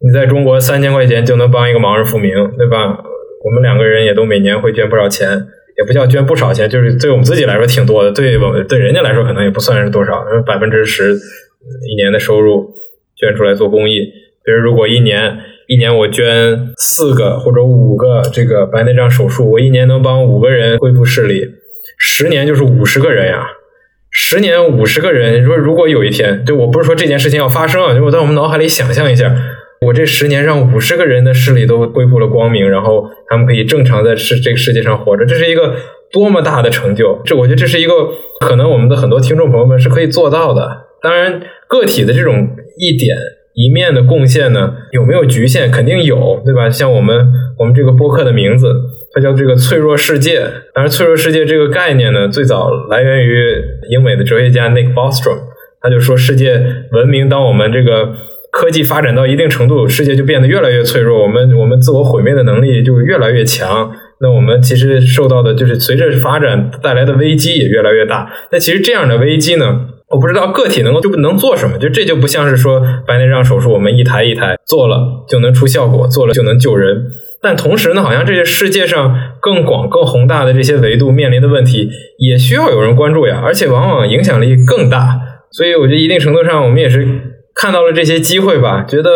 [0.00, 2.98] 你在中国三千块钱就能帮一个盲人复明，对吧？
[3.44, 5.28] 我们两个人也都每年会捐不少钱，
[5.76, 12.70] 也不叫捐不少钱，就是对我们自己来说挺多的，对我对人家来说可能也不算是多少，百分之十一年的收入
[13.16, 14.00] 捐出来做公益。
[14.44, 21.44] 比如如果一年一年我捐四个或者五个这个白内障手术，我一年能帮五个人恢复视力，
[21.98, 23.48] 十年就是五十个人呀。
[24.20, 29.32] 十年五十个人，说如果有一天，对我不是说这件事情要发生啊，就我在我们脑海里想象一下，
[29.86, 35.76] 我这十年让五十个人的视力都恢复了光明，然后他们可以正常在世这个世界上活着，这是一个
[36.10, 37.20] 多么大的成就！
[37.24, 37.92] 这我觉得这是一个
[38.40, 40.68] 可能我们的很多听众朋友们是可以做到的。
[41.00, 42.34] 当然，个体的这种
[42.76, 43.16] 一点
[43.54, 45.70] 一面的贡献呢，有没有局限？
[45.70, 46.68] 肯定有，对吧？
[46.68, 48.74] 像我们我们这个播客的名字，
[49.14, 50.40] 它叫这个“脆弱世界”。
[50.74, 55.38] 当然，“脆弱世界”这个概念呢，最早来源于英美的哲学家 Nick Bostrom，
[55.80, 58.12] 他就说，世界文明，当我们这个
[58.50, 63.90] 科技发展到一定程度，世界就变得越来越脆弱，我们我们自我毁灭的能力就越来越强。
[64.20, 68.28] 那我们其实受到的就是随着发展带来的危机也越来越大。
[68.50, 77.00] 那其实这样的危机呢，我不知道个体能够就不能做什么，就这就不像是说白内障手术，我们一台一台做了就能出效果，做了就能救人。
[77.40, 85.20] 但同时呢，好像这些世界上更广、更宏大的这些维度面临的问题，也需要有人关注呀，而且往往影响力更大。
[85.52, 87.06] 所以我觉得一定程度上，我们也是
[87.54, 89.10] 看到了这些机会吧，觉得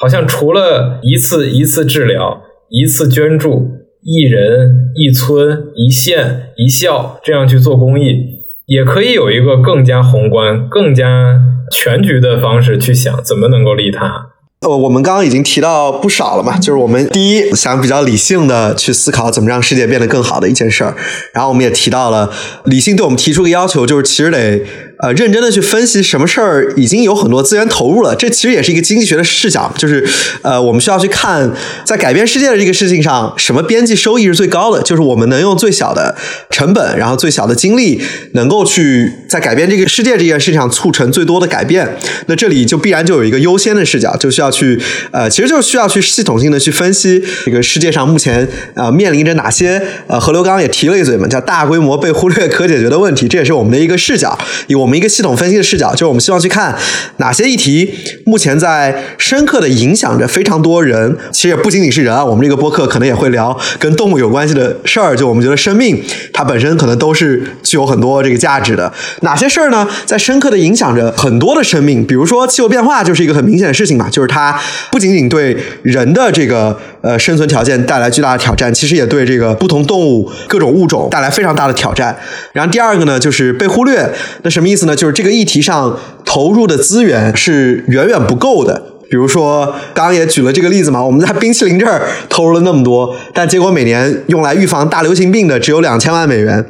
[0.00, 3.76] 好像除了一次一次治疗、一次捐助。
[4.00, 11.38] 一人一村一县一校这样去做公益，也可以有一个更加宏观、更加
[11.70, 14.28] 全局的方式去想怎么能够利他。
[14.60, 20.96] 呃，我们刚刚已经提到不少了嘛，就是我们第一想比较理性的去思考怎么让世界变得更好的一件事儿，
[21.32, 22.32] 然后我们也提到了
[22.64, 24.64] 理性对我们提出个要求，就是其实得。
[25.00, 30.04] 呃，认真的去分析什么事儿已经有很多资源投入了，这其实也是一个经济学的视角，就是
[30.42, 31.48] 呃，我们需要去看
[31.84, 36.16] 在改变世界的这个事情上，什么边际收益是最高的，就是我们能用最小的
[36.50, 41.88] 成本，然后最小的精力，能够去在改变这个世界这件事情上促成最多的改变。
[42.26, 44.82] 那这里就必然就有一个优先的视角，就需要去
[45.12, 54.36] 呃，其实就是需要去系统性的去分析这个世界上目前呃面临着哪些呃，河流刚刚也提了一嘴嘛，叫大规模被忽略可解决的问题，这也是我们的一个视角，
[54.66, 54.87] 以我。
[54.88, 56.74] 我们一个系统分析的视角，就是我们希望去看
[57.18, 57.92] 哪些议题
[58.24, 61.14] 目前在深刻的影响着非常多人。
[61.30, 65.14] 其实也不仅仅是人啊，我们这个播客可能也会聊跟动物有关系的事儿。
[65.14, 68.90] 就我们觉得生命它本身可能都是具有很多这个价值的。
[69.20, 69.86] 哪些事儿呢？
[70.06, 72.06] 在深刻的影响着很多的生命。
[72.06, 74.58] 比如说气候变化就是一个很明显的事情嘛，就是它
[74.90, 82.16] 不仅仅对人的这个呃生存条件带来巨大的挑战，其实也对这个不同动物各种物种带来非常大的挑战。
[82.52, 84.10] 然后第二个呢，就是被忽略。
[84.42, 84.86] 那什么意思？
[84.86, 88.82] 呢，就是这个议题上投入的资源是远远不够的。
[89.10, 96.64] 比如说，刚刚也举了这个例子嘛，我们在冰淇淋这儿投入了那么多，但结果每年用来预防大流行病的只有两千万美元。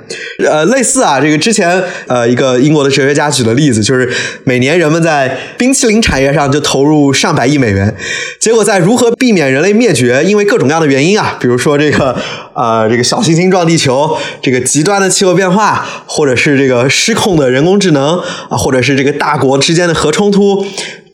[0.49, 4.09] 呃，类似啊，这个之前呃一个英国的哲学家举的例子，就是
[4.45, 7.93] 每年人们在冰淇淋产业上就投入上百亿美元，
[8.39, 12.16] 结果在如何避免人类灭绝，因为各种各样的原因啊，比如说这个
[12.55, 18.18] 呃这个小行星撞地球，这个极端的气候变化，或者是这个失控的人工智能
[18.49, 20.64] 啊，或者是这个大国之间的核冲突。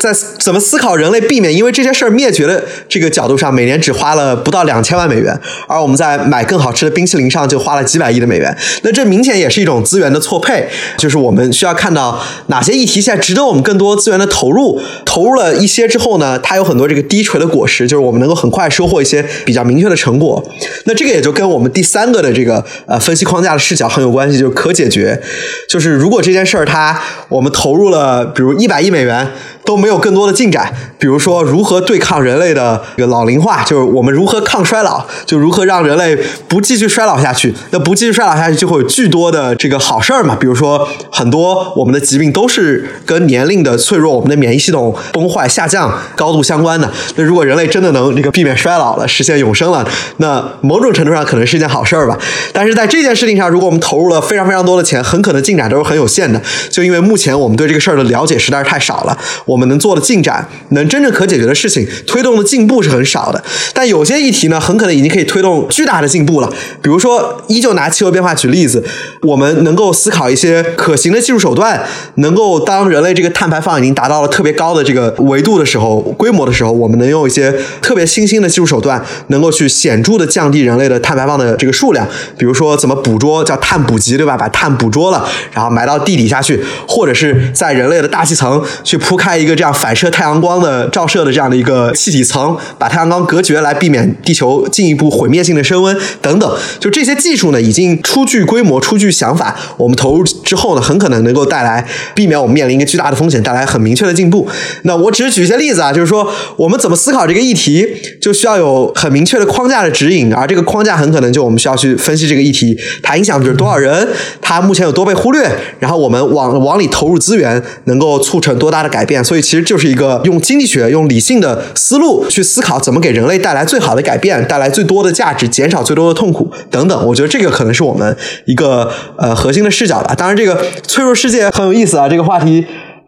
[0.05, 5.35] 在怎么思考人类避免因为这些事儿灭绝的这个角度上，每年只花了不到两千万美元，
[5.67, 8.55] 而我们在买更好吃的冰淇淋上就花了几百亿的美元。
[8.83, 14.79] 那这明显也是一种资源的错配，就是我们需要看到哪些议题现在值得我们更多资源的投入。
[15.07, 20.45] 投入了一些之后呢，它有很多这个低垂的果实，就是我们能够很快收获一些比较明确的成果。
[20.85, 25.19] 那这个也就跟我们第三个的这个呃分析框架的视角很有关系，就是可解决。
[25.67, 27.01] 就是如果这件事儿它
[27.31, 29.27] 我们投入了比如一百亿美元。
[29.65, 36.17] 都没有更多的进展，比如说如何对抗人类的这个老龄化，就是我们如何抗衰老，就如何让人类
[36.49, 37.55] 不继续衰老下去。
[37.71, 40.37] 那不继续衰老下去，就会有巨多的这个好事儿嘛。
[40.39, 46.91] 比如说很多我们的疾病都是跟年龄的脆弱、我们的免疫系统崩坏下降高度相关的。
[47.17, 49.87] 那如果人类真的能这个避免衰老了，实现永生了，
[50.19, 52.19] 那某种程度上可能是一件好事儿吧。
[52.53, 56.41] 但是在这件事情上，如果我们投入了非常非常多的钱，很可能进展都是很有限的。
[56.71, 59.17] 就因为目前我们对这个事儿的了解实在是太少了。
[59.47, 63.41] 我我们能做的进展，能真正可解决的事情，推动的进步是很少的。
[63.73, 66.53] 但有些议题呢，很可能已经可以推动巨大的进步了。
[66.83, 68.83] 比如说，依旧拿气候变化举例子，
[69.23, 71.81] 我们能够思考一些可行的技术手段，
[72.17, 82.05] 能够当人类这个碳排放已经达到了特别高的这个维度的时候、规模的时候，我们能用一些特别新兴的技术手段，能够去显著的降低人类的碳排放的这个数量。
[82.37, 84.37] 比如说，怎么捕捉，叫碳捕集，对吧？
[84.37, 89.44] 把碳捕捉了，然后埋到地底下去，或者是在人类的大气层去铺开。
[89.45, 96.59] 一个这样反射太阳光的照射的这样的一个气体层，把太阳光隔绝，来避免地球进一步毁灭性的升温等等。
[96.81, 99.55] 就这些技术呢，已经初具规模、初具想法。
[99.77, 104.49] 我们投入之后呢，很可能能够带来避免我们面临一个巨大的风险，带来很明确的进步。
[104.83, 106.27] 那我只是举一些例子啊，就是说
[106.57, 107.87] 我们怎么思考这个议题，
[108.21, 114.09] 就需要有很明确的框架的指引，而这个框架很可能就我们需要去分析这个议题，它影响就是多少人，
[114.41, 119.23] 它目前有多被忽略，然后我们往往里投入资源，能够促成多大的改变。
[119.25, 127.05] 所以所以其实就是一个用经济学、用理性的思路去思考，怎么给人类带来最好的改变，带来最多的价值，减少最多的痛苦等等。
[127.05, 130.15] 我觉得这个可能是我们一个呃核心的视角吧。
[130.15, 132.09] 当然，这个脆弱世界很有意思啊。
[132.09, 132.65] 这个话题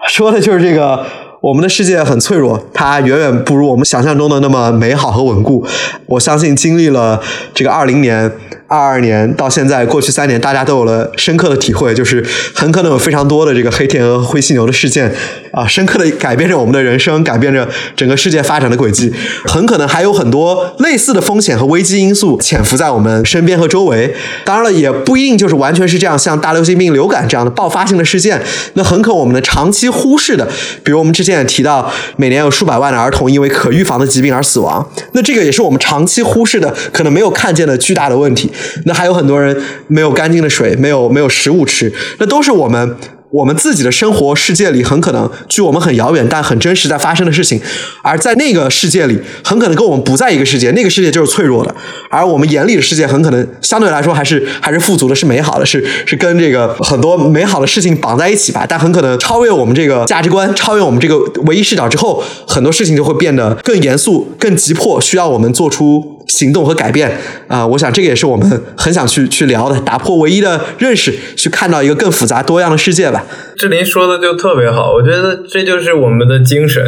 [0.08, 1.06] 说的就是这个
[1.40, 5.64] 我们的世界很脆弱，它远远不如我们想象中的那么美好和稳固。
[6.06, 7.22] 我相信经历了
[7.54, 8.32] 这个二零年。
[8.68, 15.14] 二二年到现在，过去三年，大家都有了深刻的体会，就是很可能有非常多的这个黑天鹅、灰犀牛的事件
[15.52, 19.12] 啊，深刻的改变着我们的人生，改变着整个世界发展的轨迹。
[19.44, 24.12] 很可能还有很多类似的风险和危机因素潜伏在我们身边和周围。
[24.44, 28.42] 当然了，也不一定就是完全是这样，像大流行病、流感这样的爆发性的事件，
[28.74, 30.44] 那很可能我们的长期忽视的，
[30.82, 38.50] 比如我们之前也提到，每年有数百万的儿童因为可预防的疾病而死亡，那这个也是我们长期忽视的，可能没有看见的巨大的问题。
[38.84, 39.56] 那还有很多人
[39.88, 42.96] 没有干净的水，没有没有食物吃，那都是我们
[43.30, 47.60] 我们自己的生活世界里很可能距我们很遥远但很真实在发生的事情，
[48.02, 51.74] 而在那个世界里，很可能跟我们不在一个世界，那个世界就是脆弱的，
[52.08, 66.15] 而我们眼里的世界很可能相对来说还是还是富足的，是美好的，是是跟这个很多美好的事情绑在一起吧，但很可能超越我们这个价值观，超越我们这个唯一视角之后，很多事情就会变得更严肃、更急迫，需要我们做出。
[66.26, 67.16] 行动和改变
[67.48, 73.24] 啊，我想这个也是我们很想去去聊的，打破唯一的认识，去看到一个更复杂多样的世界吧。
[73.56, 76.84] 志林说的就特别好，我觉得这就是我们的精神，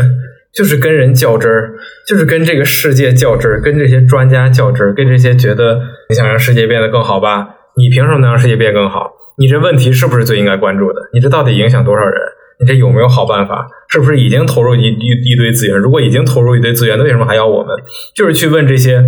[0.55, 1.75] 就是跟人较真儿，
[2.07, 7.47] 就是跟这个世界较真儿，跟这些专家较真儿，跟这些觉得你想让世界变得更好吧？
[7.77, 9.13] 你凭什么能让世界变更好？
[9.39, 11.01] 你这问题是不是最应该关注的？
[11.15, 12.21] 你这到底影响多少人？
[12.61, 13.67] 你这有没有好办法？
[13.89, 15.79] 是不是已经投入一一一堆资源？
[15.79, 17.75] 如果已经投入一堆资源，那为什么还要我们？
[18.15, 19.05] 就是去问这些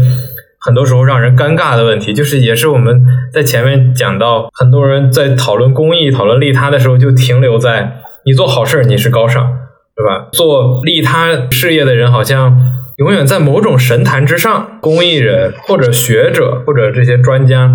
[0.60, 2.14] 很多时候让人尴尬的问题。
[2.14, 9.42] 就是也是我们在前面讲到，很多人在讨论公益、讨论利他的时候，就停留在你做好事儿你是高尚，
[9.96, 10.28] 对吧？
[10.32, 12.56] 做利他事业的人好像
[12.98, 14.78] 永远在某种神坛之上。
[14.80, 17.74] 公益人或者学者或者这些专家。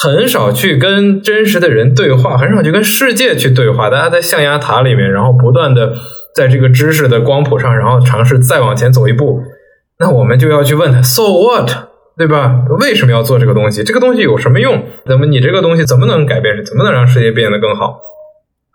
[0.00, 3.90] 很少去跟真实的人对话，很少去跟世界去对话。
[3.90, 5.92] 大家在象牙塔里面，然后不断的
[6.32, 9.42] 在这个知识的光谱上，然后尝试再往前走一步。
[9.98, 11.70] 那我们就要去问他：So what？
[12.16, 12.64] 对吧？
[12.78, 13.82] 为什么要做这个东西？
[13.82, 14.84] 这个东西有什么用？
[15.06, 16.64] 怎么你这个东西怎么能改变？
[16.64, 18.00] 怎么能让世界变得更好？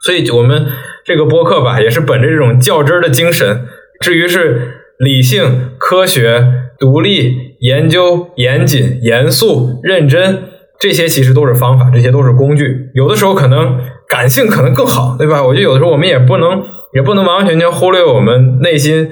[0.01, 0.65] 所以，我们
[1.05, 3.65] 这个播客吧，也是本着这种较真儿的精神。
[4.01, 6.45] 至于是理性、科学、
[6.77, 10.49] 独立、研究、严谨、严肃、认真。
[10.83, 12.89] 这些其实都是方法，这些都是工具。
[12.93, 15.41] 有的时候可能感性可能更好，对吧？
[15.41, 16.61] 我觉得有的时候我们也不能
[16.93, 19.09] 也不能完完全全忽略我们内心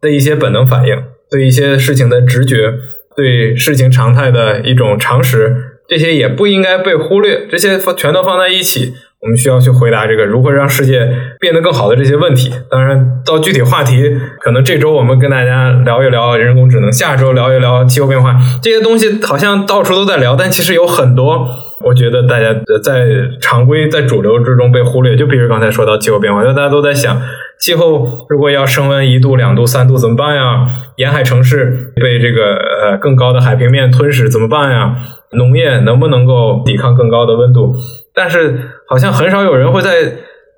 [0.00, 0.96] 的一些本能反应，
[1.30, 2.72] 对一些事情的直觉，
[3.14, 5.54] 对事情常态的一种常识，
[5.86, 7.46] 这些也不应该被忽略。
[7.50, 8.94] 这些全都放在一起。
[9.22, 11.06] 我们需要去回答这个如何让世界
[11.38, 12.50] 变得更好的这些问题。
[12.70, 14.02] 当然，到具体话题，
[14.40, 21.46] 可能这周我们跟大家聊一聊人工智能，下周聊一聊气候变化这些东西，好像到处都在聊，但其实有很多，
[21.84, 23.06] 我觉得大家在
[23.42, 25.14] 常规在主流之中被忽略。
[25.14, 27.20] 就比如刚才说到气候变化，就大家都在想，
[27.58, 30.66] 气候如果要升温一度、两度、三度怎么办呀？
[30.96, 34.96] 沿海城市被这个呃更高的海平面吞噬怎么办呀？
[35.32, 37.74] 农业能不能够抵抗更高的温度？
[38.12, 38.58] 但是
[38.90, 40.16] 好像很少有人会在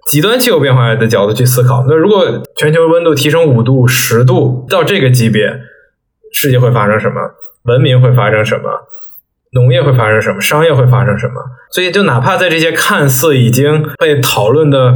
[0.08, 1.84] 极端气候变化的角度去思考。
[1.86, 5.60] 那如果全球温度提升五度、十度到这个级别，
[6.32, 7.14] 世界会发生什么？
[7.64, 8.62] 文明会发生什么？
[9.54, 10.40] 农业会发生什么？
[10.40, 11.34] 商业会发生什么？
[11.70, 14.94] 所以，就哪怕在这些看似已经被讨论的、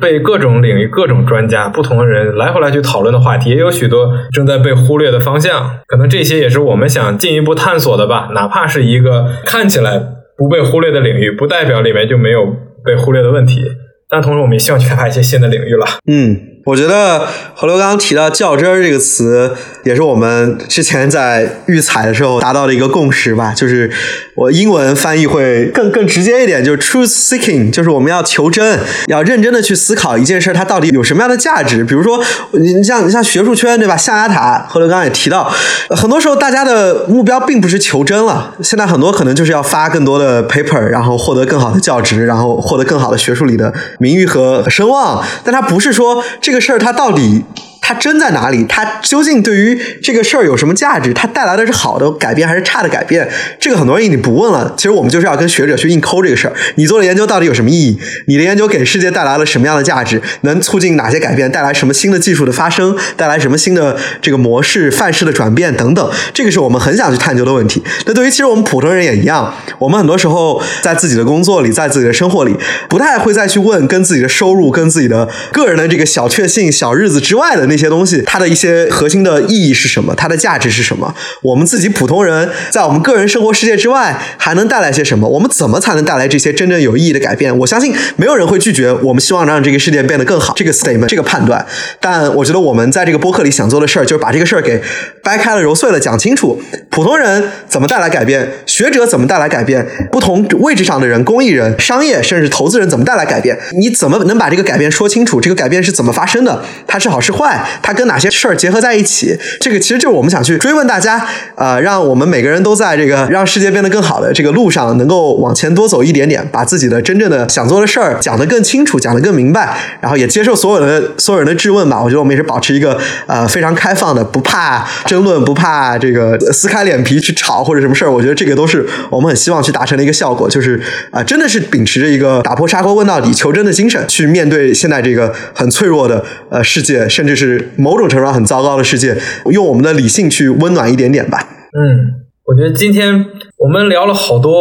[0.00, 5.80] 被各种领域、各种专家、不同的人来回来去讨论的话题，也有许多正在被忽略的方向。
[5.88, 8.30] 可能这些也是我们想进一步探索的吧。
[8.32, 10.19] 哪怕是一个看起来。
[10.40, 12.46] 不被忽略的领域，不代表里面就没有
[12.82, 13.60] 被忽略的问题。
[14.08, 15.84] 但同时，我们也希望去开发一些新的领域了。
[16.06, 16.46] 嗯。
[16.66, 23.52] 我觉得何刘刚刚提到“较真”这个词，也是我们之前在预采的时候达到的一个共识吧。
[23.54, 23.90] 就是
[24.34, 31.84] 我英文翻译会更更直接一点，就是 “truth seeking”，就是我们要求真，要认真的去思考一件事它到底有什么样的价值。
[31.84, 32.22] 比如说，
[32.52, 33.96] 你像你像学术圈对吧？
[33.96, 35.52] 象牙塔，何刘刚刚也提到，
[35.90, 38.54] 很多时候大家的目标并不是求真了。
[38.62, 45.24] 现在很多可能就是要发更多的 paper，然后获得更好的教职，然后获得更好的学术里的名誉和声望。
[45.44, 46.22] 但它不是说。
[46.40, 47.44] 这个事儿它到底？
[47.80, 48.64] 它真在哪里？
[48.68, 51.12] 它究竟对于这个事儿有什么价值？
[51.12, 53.28] 它带来的是好的改变还是差的改变？
[53.58, 54.72] 这个很多人已经不问了。
[54.76, 56.54] 其实我们就是要跟学者去硬抠这个事儿。
[56.76, 57.98] 你做的研究到底有什么意义？
[58.26, 60.20] 你的研究给世界带来了什么样的价值？
[60.42, 61.50] 能促进哪些改变？
[61.50, 62.96] 带来什么新的技术的发生？
[63.16, 66.10] 带来什么新的这个模式范式的转变等等？
[66.34, 67.82] 这个是我们很想去探究的问题。
[68.04, 72.54] 那对于其实我们普通人也一样，我们很多时候在自己的工作里，在自己的生活里，
[72.88, 77.69] 不太会再去问跟自己的收入、跟自己的个人的这个小确幸、小日子之外的。
[77.70, 80.14] 那些东西，它的一些核心的意义是什么？
[80.14, 81.14] 它的价值是什么？
[81.42, 85.26] 我们自己普通人在我们个人生活世界之外还能带来些什么？
[85.28, 87.56] 我们怎么才能带来这些真正有意义的改变？
[87.58, 91.64] 我相信没有人会拒绝我们希望让这个世界变得更好这个 statement 这个判断。
[92.00, 94.82] 但我觉得我们在这个播客里想做的事儿，就是把这个事儿给
[95.22, 96.60] 掰开了揉碎了讲清楚。
[97.00, 98.46] 普通人怎么带来改变？
[98.66, 99.86] 学者怎么带来改变？
[100.12, 103.58] 不同位置上的人，公益人、商业甚至投资人怎么带来改变？
[103.80, 105.40] 你怎么能把这个改变说清楚？
[105.40, 106.62] 这个改变是怎么发生的？
[106.86, 107.64] 它是好是坏？
[107.80, 109.34] 它跟哪些事儿结合在一起？
[109.62, 121.98] 这个其实就是我们想去追问大家，呃，让我们每个人都在这个让世界变得更好的这个路上，能够往前多走一点点，把自己的真正的想做的事儿讲得更清楚，讲得更明白，然后也接受所有的所有人的质问吧。
[122.02, 128.10] 我觉得我们也是保持一个呃非常开放的，不怕争论，不怕这个撕开脸脸皮去吵或者什么事儿。
[128.10, 130.80] 我觉得这个都是我们很希望去达成的一个效果，就是
[131.12, 139.16] 啊、真的是秉持着一个打破砂锅问到底、求真的精神，去面对现在这个很脆弱的呃世界，甚至是某种程度上很糟糕的世界，
[139.50, 141.38] 用我们的理性去温暖一点点吧。
[141.72, 143.24] 嗯，我觉得今天
[143.58, 144.52] 我们聊了好多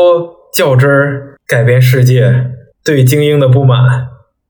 [0.56, 2.46] 较真儿、改变世界、
[2.86, 3.78] 对精英的不满、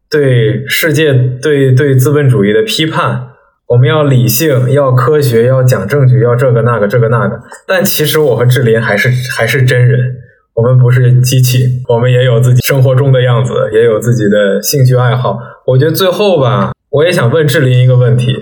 [0.09, 3.28] 对世界、对对资本主义的批判。
[3.69, 7.39] 我们要理性，要科学，要讲证据，要这个那个这个那个。
[7.67, 10.15] 但其实我和志林还是还是真人，
[10.55, 15.37] 我们不是机器，我们也有自己生活中的样子，也有自己的兴趣爱好。
[15.67, 18.35] 我觉得最后吧，我也想问志林一个问题：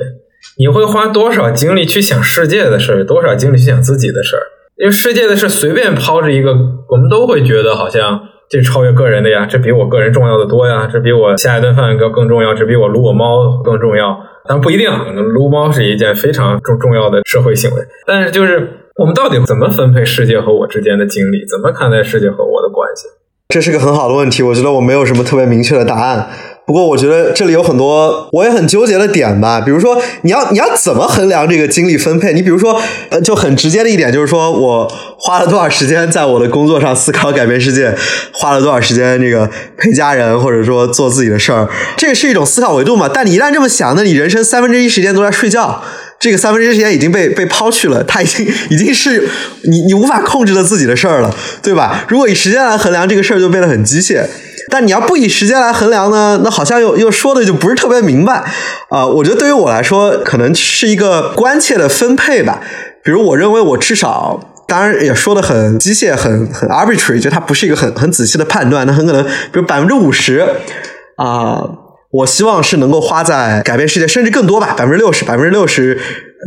[0.58, 4.44] 你会花多少精力去想世界的事儿，多少精力去想自己的事儿？
[4.78, 6.54] 因为世界的事随便抛着一个，
[6.88, 14.18] 我们都会觉得好像这超越个人的呀，这比我个人重要的多呀，这比我下一顿饭要更重要，这比我撸我猫更重要。
[14.48, 17.78] 但不一定，撸猫是一件非常重重要的社会行为。
[18.06, 21.46] 但是就是我们到底怎么分配世界和我之间的精力？
[21.46, 23.08] 怎么看待世界和我的关系？
[23.50, 26.28] 这是个很好的问题，我觉得我没有什么特别明确的答案。
[26.68, 29.62] 不过，我觉得这里有很多我也很纠结的点吧。
[29.62, 32.34] 比如说，你要你要怎么衡量这个精力分配？
[32.34, 32.78] 你比如说，
[33.10, 34.86] 呃，就很直接的一点就是说我
[35.18, 37.96] 花了多少时间在我的工作上思考改变世界，
[38.34, 43.10] 花了多少时间这个陪家人或者说做自己的事儿，这个是一种思考维度嘛。
[43.14, 45.82] 但你一旦这么想，那你人生三分之一时间都在睡觉。
[46.20, 49.26] 这个三分之一时间已经被被抛去了，它已经 已经是
[49.64, 52.04] 你你无法控制的自己的事儿了，对吧？
[52.10, 54.26] 如果以时间来衡量这个事儿，就变得很机械。
[54.70, 58.44] 但你要不以时间来衡量呢，那好像又又说的就不是特别明白
[58.90, 62.62] 啊、我觉得对于我来说，可能是一个关切的分配吧。
[63.04, 64.54] 比如，我认为我至少。
[64.70, 68.86] 当然也说的很机械，很很 arbitrary，就它不是一个很很仔细的判断。
[68.86, 70.46] 那很可能，比如百分之五十
[71.16, 71.64] 啊，
[72.12, 75.98] 我希望是能够花在改变世界，甚至更多吧，百分之六十，百分之六十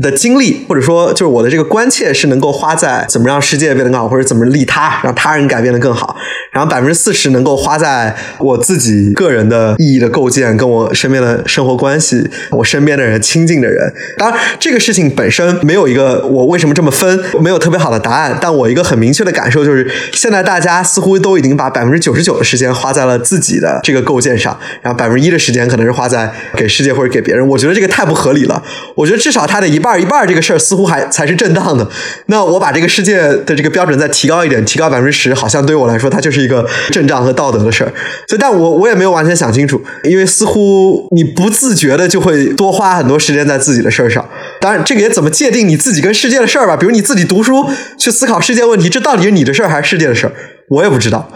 [0.03, 6.17] 的精力，或者说就是我的这个关切是能够花在怎么让世界变得更好，或者怎么利他，让他人改变的更好。
[6.53, 13.93] 然后百分之四十能够花在我自己个人的意义的构建，跟我身边的生活关系，我身边的人、亲近的人。
[14.19, 18.37] 当然，这个事情本身没有一个我为什么这么分，没有特别好的答案。
[18.41, 27.47] 但我一个很明确的感受就是，现在大家似乎都已经把百分之九十九的时间花在了自己的这个构建上，然后百分之一的时间可能是花在给世界或者给别人。
[27.47, 28.63] 我觉得这个太不合理了。
[28.97, 31.89] 我觉得至少它的一一半一半这个事儿似乎还才是正当的。
[32.27, 37.91] 那我把这个世界的这个标准再提高一点，提高百分之十，好像对我来说，它就是一个正当和道德的事儿。
[38.29, 44.23] 所以，但我我也没有完全想清楚，因为似乎你不自觉的就会多花很多时间在自己的事儿上。
[44.61, 46.77] 当然，这个也怎么界定你自己跟世界的事儿吧？
[46.77, 47.67] 比如你自己读书
[47.97, 50.33] 去思考世界问题，这到底是你的事儿还是世界的事儿？
[50.69, 51.31] 我也不知道。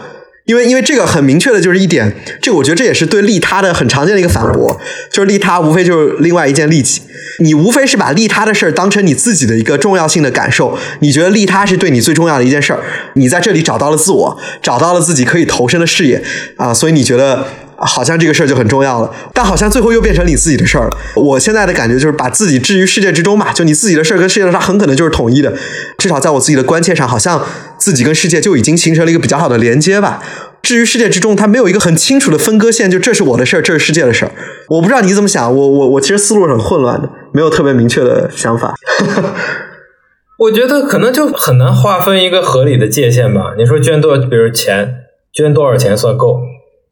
[0.45, 4.79] 因为因为这个很明确的就是一点，这个我觉得这也是对利他的很常见的一个反驳，
[5.11, 7.01] 就是利他无非就是另外一件利己，
[7.39, 12.79] 你无非是把利他的事儿当成你自己的一个重要性的感受，你觉得利他是对你最重要的一件事儿，
[13.13, 16.23] 你在这里找到了自我，找到了自己可以投身的事业
[16.57, 17.47] 啊，所以你觉得。
[17.77, 20.97] 好像这个事儿就很重要了，但好像最后又变成你自己的事儿了。
[21.15, 25.53] 我现在的感觉就是把自己置于世界之中吧，就你自己的事儿跟世界的事儿很可能就是统一的。
[25.97, 27.43] 至少在我自己的关切上，好像
[27.77, 30.21] 自己跟世界就已经形成了一个比较好的连接吧。
[30.61, 34.31] 至于世界之中，它没有一个很清楚的分割线，就这是我的事儿，这是世界的事儿。
[34.69, 38.73] 我不知道你怎么想，我我我其实思路是很混乱的，没有特别明确的想法。
[40.39, 43.53] 我觉得可能就很难划分一个合理的界限吧。
[43.57, 44.95] 你说捐多，比如钱，
[45.31, 46.39] 捐多少钱算够？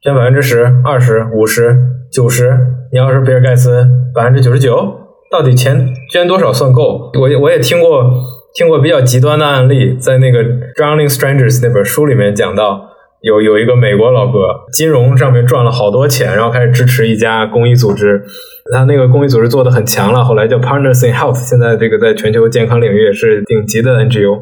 [0.04, 1.78] 捐百分之十、二十、五十、
[2.12, 2.58] 九十，
[2.92, 4.76] 你要是比尔盖茨百分之九十九，
[5.32, 7.10] 到底钱捐多少算够？
[7.18, 8.12] 我我也听过
[8.54, 10.44] 听过比较极端的案例，在那个
[10.76, 12.82] 《Drowning Strangers》那本书里面讲到，
[13.22, 18.22] 有有一个美国老哥，金融上面赚了好多钱，然后开始支持一家公益组织，
[18.74, 24.42] 他那个公益组织做的很强了，后来叫 Partners in Health，现在这个在全球健康领域也是顶级的 NGO。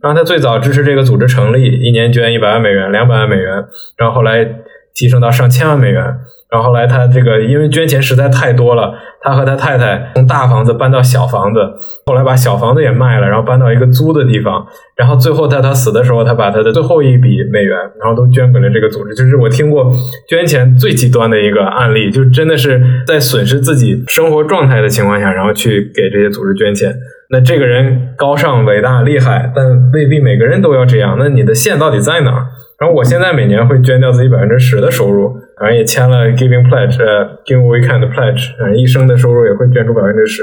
[0.00, 3.66] 然后他最早支持这个组织成立，一年捐一百万美元、两百万美元，
[3.98, 4.63] 然后后来。
[4.94, 6.02] 提升到上千万美元，
[6.50, 11.58] 然后后来他这个因为捐钱实在太多了，他和他太太从大房子搬到小房子，
[12.06, 14.64] 后来把小房子也卖了，然后搬到一个租的地方，
[14.96, 19.12] 然后最后在他死的时候，他把他的最后一笔美元，然后都捐给了这个组织。
[19.14, 19.92] 就是我听过
[20.28, 26.94] 捐钱最极端的一个案例，就真的是在损失自己生活状态的情况下，然后去给这些组织捐钱。
[27.30, 31.16] 那这个人高尚、伟大、厉害，但未必每个人都要这样。
[31.18, 32.46] 那你的线到底在哪儿？
[32.84, 36.98] 然后我现在每年会捐掉自己百分之十的收入，反正也签了 Giving Pledge、
[37.46, 40.42] Give Weekend Pledge，反正，一生的收入也会捐出百分之十。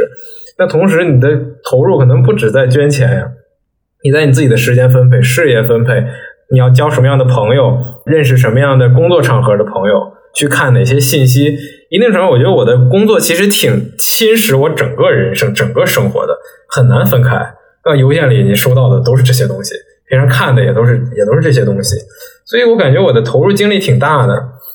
[0.57, 1.29] 那同时，你的
[1.63, 3.31] 投入可能不止在捐钱呀，
[4.03, 6.03] 你在你自己的时间分配、事业分配，
[6.51, 7.77] 你要交什么样的朋友，
[8.07, 11.55] 认识什么样的工作场合的朋友，去看哪些信息。
[11.91, 16.33] 一定程度，我觉得我的工作其实挺侵蚀我整个人生、整个生活的，
[16.69, 17.37] 很难分开。
[17.85, 19.75] 那邮件里你收到的都是这些东西。
[20.09, 21.95] 平常看的也都是也都是这些东西，
[22.45, 24.33] 所以我感觉我的投入精力挺大的。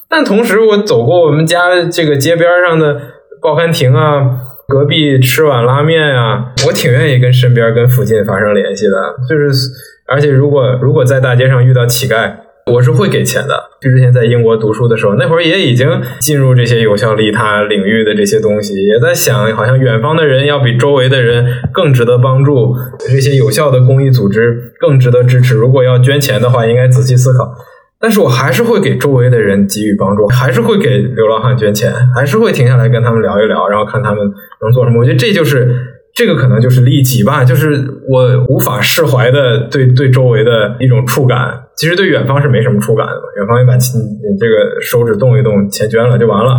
[0.08, 3.00] 但同时，我走过我们家这个街边上的
[3.40, 4.22] 报刊亭啊，
[4.68, 9.14] 隔壁吃碗拉面啊，我挺愿意跟身边跟附近发生联系的。
[9.28, 9.70] 就是，
[10.06, 12.36] 而且如果如果在大街上遇到乞丐。
[12.72, 13.54] 我是会给钱的。
[13.80, 15.88] 就之前在英国读书的时候，那会儿也已经
[16.18, 25.54] 进入这些有效利他领域的这些东西，也在想，好像远方的人要比周围的人更值得帮助，这些有效的公益组织更值得支持。
[25.54, 27.54] 如果要捐钱的话，应该仔细思考。
[27.98, 34.24] 但是我还是会给周围的人给予帮助，还是会给流浪汉捐钱，还是会停下来跟他们聊一聊，然后看他们
[34.60, 35.00] 能做什么。
[35.00, 35.92] 我觉得这就是。
[36.16, 37.76] 这个可能就是利己吧，就是
[38.08, 41.64] 我无法释怀的对对周围的一种触感。
[41.76, 43.80] 其实对远方是没什么触感的，远方也把你
[44.40, 46.52] 这个手指动一动，钱捐了就完了。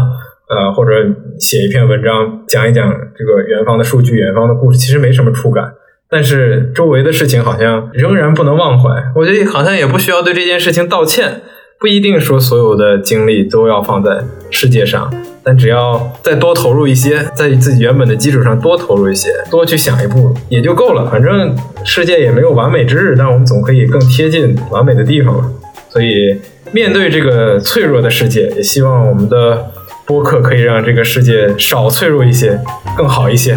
[0.47, 0.91] 呃，或者
[1.39, 2.87] 写一篇文章讲一讲
[3.17, 5.73] 这个远方的数据、远方的故事，其实没什么触感。
[6.09, 8.89] 但是周围的事情好像仍然不能忘怀。
[9.15, 11.41] 我觉得好像也不需要对这件事情道歉。
[11.79, 15.13] 不一定说所有的精力都要放在世界上，
[15.43, 21.05] 但只要再多投入一些，在自己原本的基础上多投入一些，多去想一步也就够了。
[21.11, 21.55] 反正
[21.85, 25.51] 世界也没有完美之日，但我们总可以更贴近完美的地方了。
[25.87, 29.69] 所以面对这个脆弱的世界，也希望我们的
[30.07, 32.59] 播客可以让这个世界少脆弱一些，
[32.97, 33.55] 更好一些。